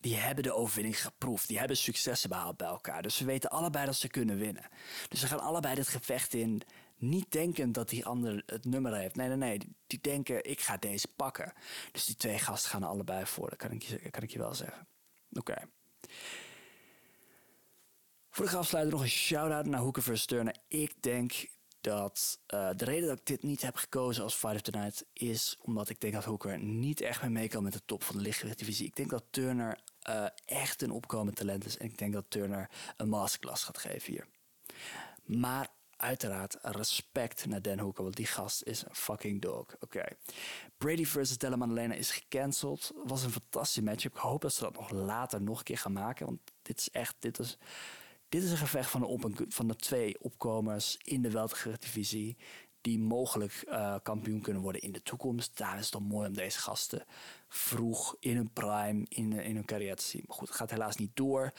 die 0.00 0.16
hebben 0.16 0.44
de 0.44 0.54
overwinning 0.54 1.02
geproefd. 1.02 1.48
Die 1.48 1.58
hebben 1.58 1.76
successen 1.76 2.28
behaald 2.28 2.56
bij 2.56 2.66
elkaar. 2.66 3.02
Dus 3.02 3.16
ze 3.16 3.24
weten 3.24 3.50
allebei 3.50 3.86
dat 3.86 3.96
ze 3.96 4.08
kunnen 4.08 4.38
winnen. 4.38 4.68
Dus 5.08 5.20
ze 5.20 5.26
gaan 5.26 5.40
allebei 5.40 5.74
dit 5.74 5.88
gevecht 5.88 6.34
in. 6.34 6.62
Niet 6.96 7.32
denken 7.32 7.72
dat 7.72 7.88
die 7.88 8.06
ander 8.06 8.42
het 8.46 8.64
nummer 8.64 8.94
heeft. 8.94 9.16
Nee, 9.16 9.28
nee, 9.28 9.36
nee. 9.36 9.60
Die 9.86 9.98
denken, 10.00 10.44
ik 10.44 10.60
ga 10.60 10.76
deze 10.76 11.08
pakken. 11.08 11.52
Dus 11.92 12.04
die 12.04 12.16
twee 12.16 12.38
gasten 12.38 12.70
gaan 12.70 12.82
allebei 12.82 13.26
voor. 13.26 13.48
Dat 13.48 13.58
kan 13.58 13.70
ik 13.70 13.82
je, 13.82 14.10
kan 14.10 14.22
ik 14.22 14.30
je 14.30 14.38
wel 14.38 14.54
zeggen. 14.54 14.86
Oké. 15.32 15.68
Voor 18.30 18.50
de 18.50 18.56
afsluiten 18.56 18.92
nog 18.92 19.02
een 19.02 19.10
shout-out 19.10 19.66
naar 19.66 19.80
Hoeken 19.80 20.26
Turner. 20.26 20.56
Ik 20.68 21.02
denk 21.02 21.48
dat 21.80 22.40
uh, 22.54 22.70
de 22.76 22.84
reden 22.84 23.08
dat 23.08 23.18
ik 23.18 23.26
dit 23.26 23.42
niet 23.42 23.62
heb 23.62 23.76
gekozen 23.76 24.22
als 24.22 24.34
Fight 24.34 24.54
of 24.54 24.60
the 24.60 24.70
Night 24.70 25.06
is 25.12 25.58
omdat 25.62 25.88
ik 25.88 26.00
denk 26.00 26.12
dat 26.12 26.24
Hooker 26.24 26.58
niet 26.58 27.00
echt 27.00 27.28
mee 27.28 27.48
kan 27.48 27.62
met 27.62 27.72
de 27.72 27.82
top 27.84 28.02
van 28.02 28.16
de 28.16 28.22
lichtgewichtdivisie. 28.22 28.86
Ik 28.86 28.96
denk 28.96 29.10
dat 29.10 29.24
Turner 29.30 29.78
uh, 30.08 30.26
echt 30.44 30.82
een 30.82 30.90
opkomend 30.90 31.36
talent 31.36 31.64
is 31.64 31.78
en 31.78 31.86
ik 31.86 31.98
denk 31.98 32.12
dat 32.12 32.24
Turner 32.28 32.70
een 32.96 33.08
masterclass 33.08 33.64
gaat 33.64 33.78
geven 33.78 34.12
hier. 34.12 34.26
Maar 35.24 35.68
uiteraard 35.96 36.58
respect 36.60 37.46
naar 37.46 37.62
Dan 37.62 37.78
Hooker, 37.78 38.02
want 38.02 38.16
die 38.16 38.26
gast 38.26 38.62
is 38.62 38.84
een 38.84 38.94
fucking 38.94 39.42
dog. 39.42 39.66
Oké. 39.80 40.04
Brady 40.78 41.04
versus 41.04 41.38
Della 41.38 41.92
is 41.92 42.10
gecanceld. 42.10 42.92
Was 43.04 43.22
een 43.22 43.30
fantastische 43.30 43.82
matchup. 43.82 44.14
Ik 44.14 44.20
hoop 44.20 44.40
dat 44.40 44.54
ze 44.54 44.62
dat 44.62 44.74
nog 44.74 44.90
later 44.90 45.42
nog 45.42 45.58
een 45.58 45.64
keer 45.64 45.78
gaan 45.78 45.92
maken, 45.92 46.26
want 46.26 46.40
dit 46.62 46.78
is 46.78 46.90
echt, 46.90 47.14
dit 47.18 47.38
is, 47.38 47.58
dit 48.28 48.42
is 48.42 48.50
een 48.50 48.56
gevecht 48.56 48.90
van 48.90 49.00
de, 49.00 49.06
op 49.06 49.30
van 49.48 49.68
de 49.68 49.76
twee 49.76 50.20
opkomers 50.20 50.96
in 51.02 51.22
de 51.22 51.30
weltergewicht 51.30 51.86
die 52.80 52.98
mogelijk 52.98 53.64
uh, 53.68 53.96
kampioen 54.02 54.40
kunnen 54.40 54.62
worden 54.62 54.80
in 54.80 54.92
de 54.92 55.02
toekomst. 55.02 55.56
Daar 55.58 55.76
is 55.76 55.82
het 55.82 55.92
dan 55.92 56.02
mooi 56.02 56.28
om 56.28 56.34
deze 56.34 56.58
gasten 56.58 57.04
vroeg 57.48 58.16
in 58.20 58.36
hun 58.36 58.52
prime, 58.52 59.06
in, 59.08 59.32
in 59.32 59.54
hun 59.54 59.64
carrière 59.64 59.94
te 59.94 60.04
zien. 60.04 60.24
Maar 60.26 60.36
goed, 60.36 60.48
het 60.48 60.56
gaat 60.56 60.70
helaas 60.70 60.96
niet 60.96 61.16
door. 61.16 61.52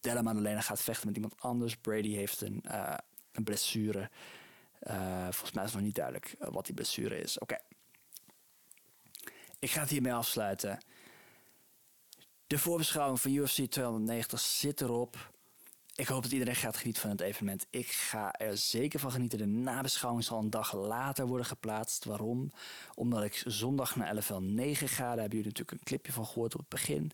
Della 0.00 0.22
Maddalena 0.22 0.60
gaat 0.60 0.80
vechten 0.82 1.06
met 1.06 1.16
iemand 1.16 1.40
anders. 1.40 1.76
Brady 1.76 2.14
heeft 2.14 2.40
een, 2.40 2.64
uh, 2.66 2.94
een 3.32 3.44
blessure. 3.44 4.10
Volgens 5.22 5.52
mij 5.52 5.64
is 5.64 5.72
nog 5.72 5.82
niet 5.82 5.94
duidelijk 5.94 6.34
wat 6.38 6.66
die 6.66 6.74
blessure 6.74 7.20
is. 7.20 7.38
Oké. 7.38 7.56
Ik 9.58 9.70
ga 9.70 9.80
het 9.80 9.90
hiermee 9.90 10.12
afsluiten. 10.12 10.78
De 12.46 12.58
voorbeschouwing 12.58 13.20
van 13.20 13.30
UFC 13.30 13.64
290 13.70 14.40
zit 14.40 14.80
erop. 14.80 15.32
Ik 15.98 16.06
hoop 16.06 16.22
dat 16.22 16.32
iedereen 16.32 16.54
gaat 16.54 16.76
genieten 16.76 17.02
van 17.02 17.10
het 17.10 17.20
evenement. 17.20 17.66
Ik 17.70 17.86
ga 17.86 18.32
er 18.32 18.56
zeker 18.56 19.00
van 19.00 19.10
genieten. 19.10 19.38
De 19.38 19.46
nabeschouwing 19.46 20.24
zal 20.24 20.38
een 20.38 20.50
dag 20.50 20.74
later 20.74 21.26
worden 21.26 21.46
geplaatst. 21.46 22.04
Waarom? 22.04 22.52
Omdat 22.94 23.22
ik 23.22 23.42
zondag 23.46 23.96
naar 23.96 24.14
LFL 24.16 24.38
9 24.38 24.88
ga. 24.88 25.02
Daar 25.02 25.18
hebben 25.18 25.38
jullie 25.38 25.44
natuurlijk 25.44 25.70
een 25.70 25.84
clipje 25.84 26.12
van 26.12 26.26
gehoord 26.26 26.54
op 26.54 26.60
het 26.60 26.68
begin. 26.68 27.10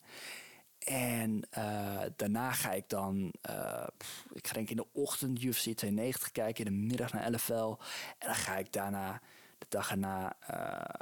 En 0.78 1.42
uh, 1.58 2.00
daarna 2.16 2.52
ga 2.52 2.72
ik 2.72 2.88
dan, 2.88 3.32
uh, 3.50 3.86
ik 4.32 4.46
ga 4.46 4.52
denk 4.52 4.70
in 4.70 4.76
de 4.76 4.92
ochtend 4.92 5.42
UFC 5.42 5.60
290 5.60 6.30
kijken, 6.30 6.64
in 6.64 6.72
de 6.72 6.86
middag 6.86 7.12
naar 7.12 7.30
LFL. 7.30 7.74
En 8.18 8.26
dan 8.26 8.34
ga 8.34 8.56
ik 8.56 8.72
daarna, 8.72 9.20
de 9.58 9.66
dag 9.68 9.90
erna, 9.90 10.36
uh, 10.50 11.00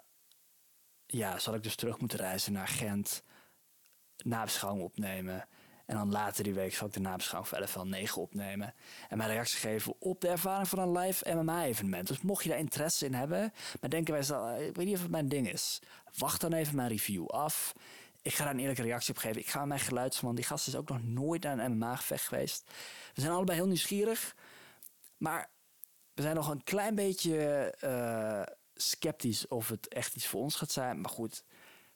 ja, 1.06 1.38
zal 1.38 1.54
ik 1.54 1.62
dus 1.62 1.76
terug 1.76 1.98
moeten 1.98 2.18
reizen 2.18 2.52
naar 2.52 2.68
Gent, 2.68 3.22
nabeschouwing 4.16 4.84
opnemen. 4.84 5.48
En 5.92 5.98
dan 5.98 6.10
later 6.10 6.44
die 6.44 6.54
week 6.54 6.74
zal 6.74 6.86
ik 6.86 6.92
de 6.92 7.00
nabeschouwing 7.00 7.52
van 7.52 7.62
LFL 7.62 7.80
9 7.80 8.22
opnemen. 8.22 8.74
En 9.08 9.18
mijn 9.18 9.30
reactie 9.30 9.58
geven 9.58 9.94
op 9.98 10.20
de 10.20 10.28
ervaring 10.28 10.68
van 10.68 10.78
een 10.78 10.98
live 10.98 11.34
MMA-evenement. 11.34 12.06
Dus 12.06 12.20
mocht 12.20 12.42
je 12.42 12.48
daar 12.48 12.58
interesse 12.58 13.06
in 13.06 13.14
hebben, 13.14 13.52
maar 13.80 13.90
denken 13.90 14.12
wij, 14.12 14.66
ik 14.66 14.76
weet 14.76 14.86
niet 14.86 14.94
of 14.94 15.02
het 15.02 15.10
mijn 15.10 15.28
ding 15.28 15.52
is. 15.52 15.82
Wacht 16.16 16.40
dan 16.40 16.52
even 16.52 16.76
mijn 16.76 16.88
review 16.88 17.26
af. 17.26 17.72
Ik 18.22 18.34
ga 18.34 18.44
daar 18.44 18.52
een 18.52 18.58
eerlijke 18.58 18.82
reactie 18.82 19.14
op 19.14 19.20
geven. 19.20 19.40
Ik 19.40 19.48
ga 19.48 19.64
mijn 19.64 19.80
geluidsman, 19.80 20.34
die 20.34 20.44
gast 20.44 20.66
is 20.66 20.76
ook 20.76 20.88
nog 20.88 21.02
nooit 21.02 21.42
naar 21.42 21.58
een 21.58 21.76
MMA-gevecht 21.76 22.26
geweest. 22.26 22.64
We 23.14 23.20
zijn 23.20 23.32
allebei 23.32 23.58
heel 23.58 23.66
nieuwsgierig. 23.66 24.36
Maar 25.16 25.50
we 26.14 26.22
zijn 26.22 26.34
nog 26.34 26.48
een 26.48 26.64
klein 26.64 26.94
beetje 26.94 27.74
uh, 27.84 28.54
sceptisch 28.74 29.48
of 29.48 29.68
het 29.68 29.88
echt 29.88 30.14
iets 30.14 30.26
voor 30.26 30.40
ons 30.40 30.54
gaat 30.54 30.72
zijn. 30.72 31.00
Maar 31.00 31.10
goed, 31.10 31.44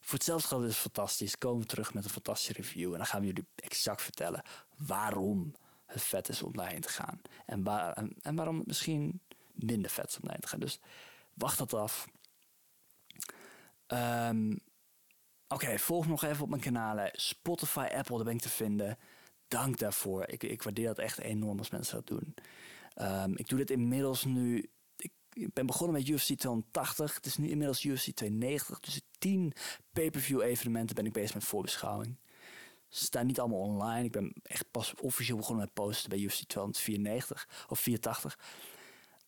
voor 0.07 0.14
hetzelfde 0.14 0.49
geld 0.49 0.62
is 0.62 0.69
het 0.69 0.79
fantastisch. 0.79 1.38
Komen 1.38 1.61
we 1.61 1.66
terug 1.66 1.95
met 1.95 2.05
een 2.05 2.11
fantastische 2.11 2.53
review. 2.53 2.90
En 2.92 2.97
dan 2.97 3.07
gaan 3.07 3.21
we 3.21 3.27
jullie 3.27 3.47
exact 3.55 4.03
vertellen 4.03 4.42
waarom 4.77 5.55
het 5.87 6.03
vet 6.03 6.29
is 6.29 6.42
om 6.42 6.57
daarheen 6.57 6.81
te 6.81 6.88
gaan. 6.88 7.21
En, 7.47 7.66
en, 8.23 8.35
waarom 8.35 8.59
het 8.59 8.66
misschien 8.66 9.21
minder 9.53 9.90
vet 9.90 10.09
is 10.09 10.16
om 10.16 10.23
daarheen 10.23 10.40
te 10.40 10.49
gaan. 10.49 10.61
Dus 10.61 10.81
wacht 11.35 11.59
dat 11.59 11.75
af. 11.75 12.07
Um, 13.87 14.61
Oké, 15.49 15.79
volg 15.79 16.05
me 16.05 16.11
nog 16.11 16.25
even 16.25 16.42
op 16.42 16.49
mijn 16.49 16.62
kanalen. 16.62 17.11
Spotify, 17.12 17.88
Apple, 17.92 18.16
daar 18.16 18.25
ben 18.25 18.35
ik 18.35 18.40
te 18.40 18.49
vinden. 18.49 18.99
Dank 19.49 19.79
daarvoor. 19.79 20.29
Ik, 20.29 20.42
ik 20.42 20.62
waardeer 20.62 20.87
dat 20.87 20.99
echt 20.99 21.19
enorm 21.19 21.59
als 21.59 21.71
mensen 21.71 21.95
dat 21.95 22.07
doen. 22.07 22.35
Um, 23.01 23.37
ik 23.37 23.49
doe 23.49 23.59
dit 23.59 23.71
inmiddels 23.71 24.25
nu 24.25 24.71
ik 25.37 25.53
ben 25.53 25.66
begonnen 25.66 25.96
met 25.96 26.09
UFC 26.09 26.25
280. 26.25 27.14
Het 27.14 27.27
is 27.27 27.37
nu 27.37 27.49
inmiddels 27.49 27.85
UFC 27.85 28.11
290. 28.14 28.81
Dus 28.81 29.01
10 29.18 29.53
pay-per-view 29.92 30.40
evenementen 30.40 30.94
ben 30.94 31.07
ik 31.07 31.12
bezig 31.12 31.35
met 31.35 31.44
voorbeschouwing. 31.44 32.16
Ze 32.88 33.05
staan 33.05 33.27
niet 33.27 33.40
allemaal 33.40 33.59
online. 33.59 34.05
Ik 34.05 34.12
ben 34.12 34.33
echt 34.42 34.70
pas 34.70 34.94
officieel 34.94 35.37
begonnen 35.37 35.64
met 35.64 35.75
posten 35.75 36.11
bij 36.11 36.18
UFC 36.18 36.42
294 36.42 37.49
of 37.68 37.81
480. 37.81 38.38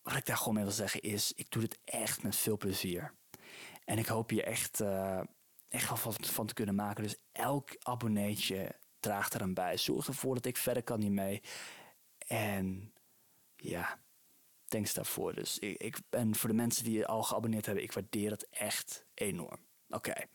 Wat 0.03 0.15
ik 0.15 0.25
daar 0.25 0.37
gewoon 0.37 0.53
mee 0.53 0.63
wil 0.63 0.73
zeggen 0.73 1.01
is, 1.01 1.33
ik 1.35 1.51
doe 1.51 1.61
dit 1.61 1.79
echt 1.83 2.23
met 2.23 2.35
veel 2.35 2.57
plezier. 2.57 3.13
En 3.85 3.97
ik 3.97 4.07
hoop 4.07 4.29
hier 4.29 4.43
echt, 4.43 4.81
uh, 4.81 5.21
echt 5.69 5.87
wel 5.87 6.13
van, 6.19 6.45
te 6.45 6.53
kunnen 6.53 6.75
maken. 6.75 7.03
Dus 7.03 7.15
elk 7.31 7.75
abonneetje 7.79 8.75
draagt 8.99 9.33
er 9.33 9.41
aan 9.41 9.53
bij. 9.53 9.77
Zorg 9.77 10.07
ervoor 10.07 10.33
dat 10.33 10.45
ik 10.45 10.57
verder 10.57 10.83
kan 10.83 11.01
hiermee. 11.01 11.41
En 12.17 12.93
ja, 13.55 13.99
thanks 14.69 14.93
daarvoor. 14.93 15.33
Dus 15.33 15.59
ik, 15.59 15.81
ik 15.81 15.97
ben 16.09 16.35
voor 16.35 16.49
de 16.49 16.55
mensen 16.55 16.83
die 16.83 17.05
al 17.05 17.23
geabonneerd 17.23 17.65
hebben, 17.65 17.83
ik 17.83 17.91
waardeer 17.91 18.31
het 18.31 18.49
echt 18.49 19.05
enorm. 19.13 19.59
Oké, 19.89 20.09
okay. 20.09 20.25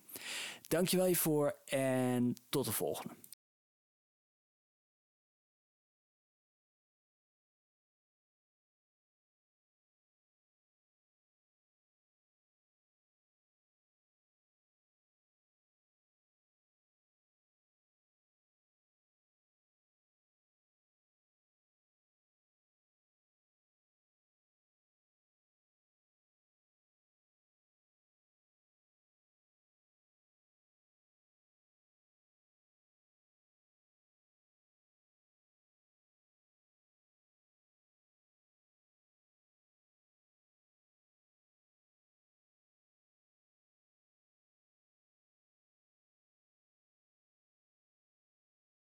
dankjewel 0.69 1.07
hiervoor 1.07 1.57
en 1.65 2.37
tot 2.49 2.65
de 2.65 2.73
volgende. 2.73 3.15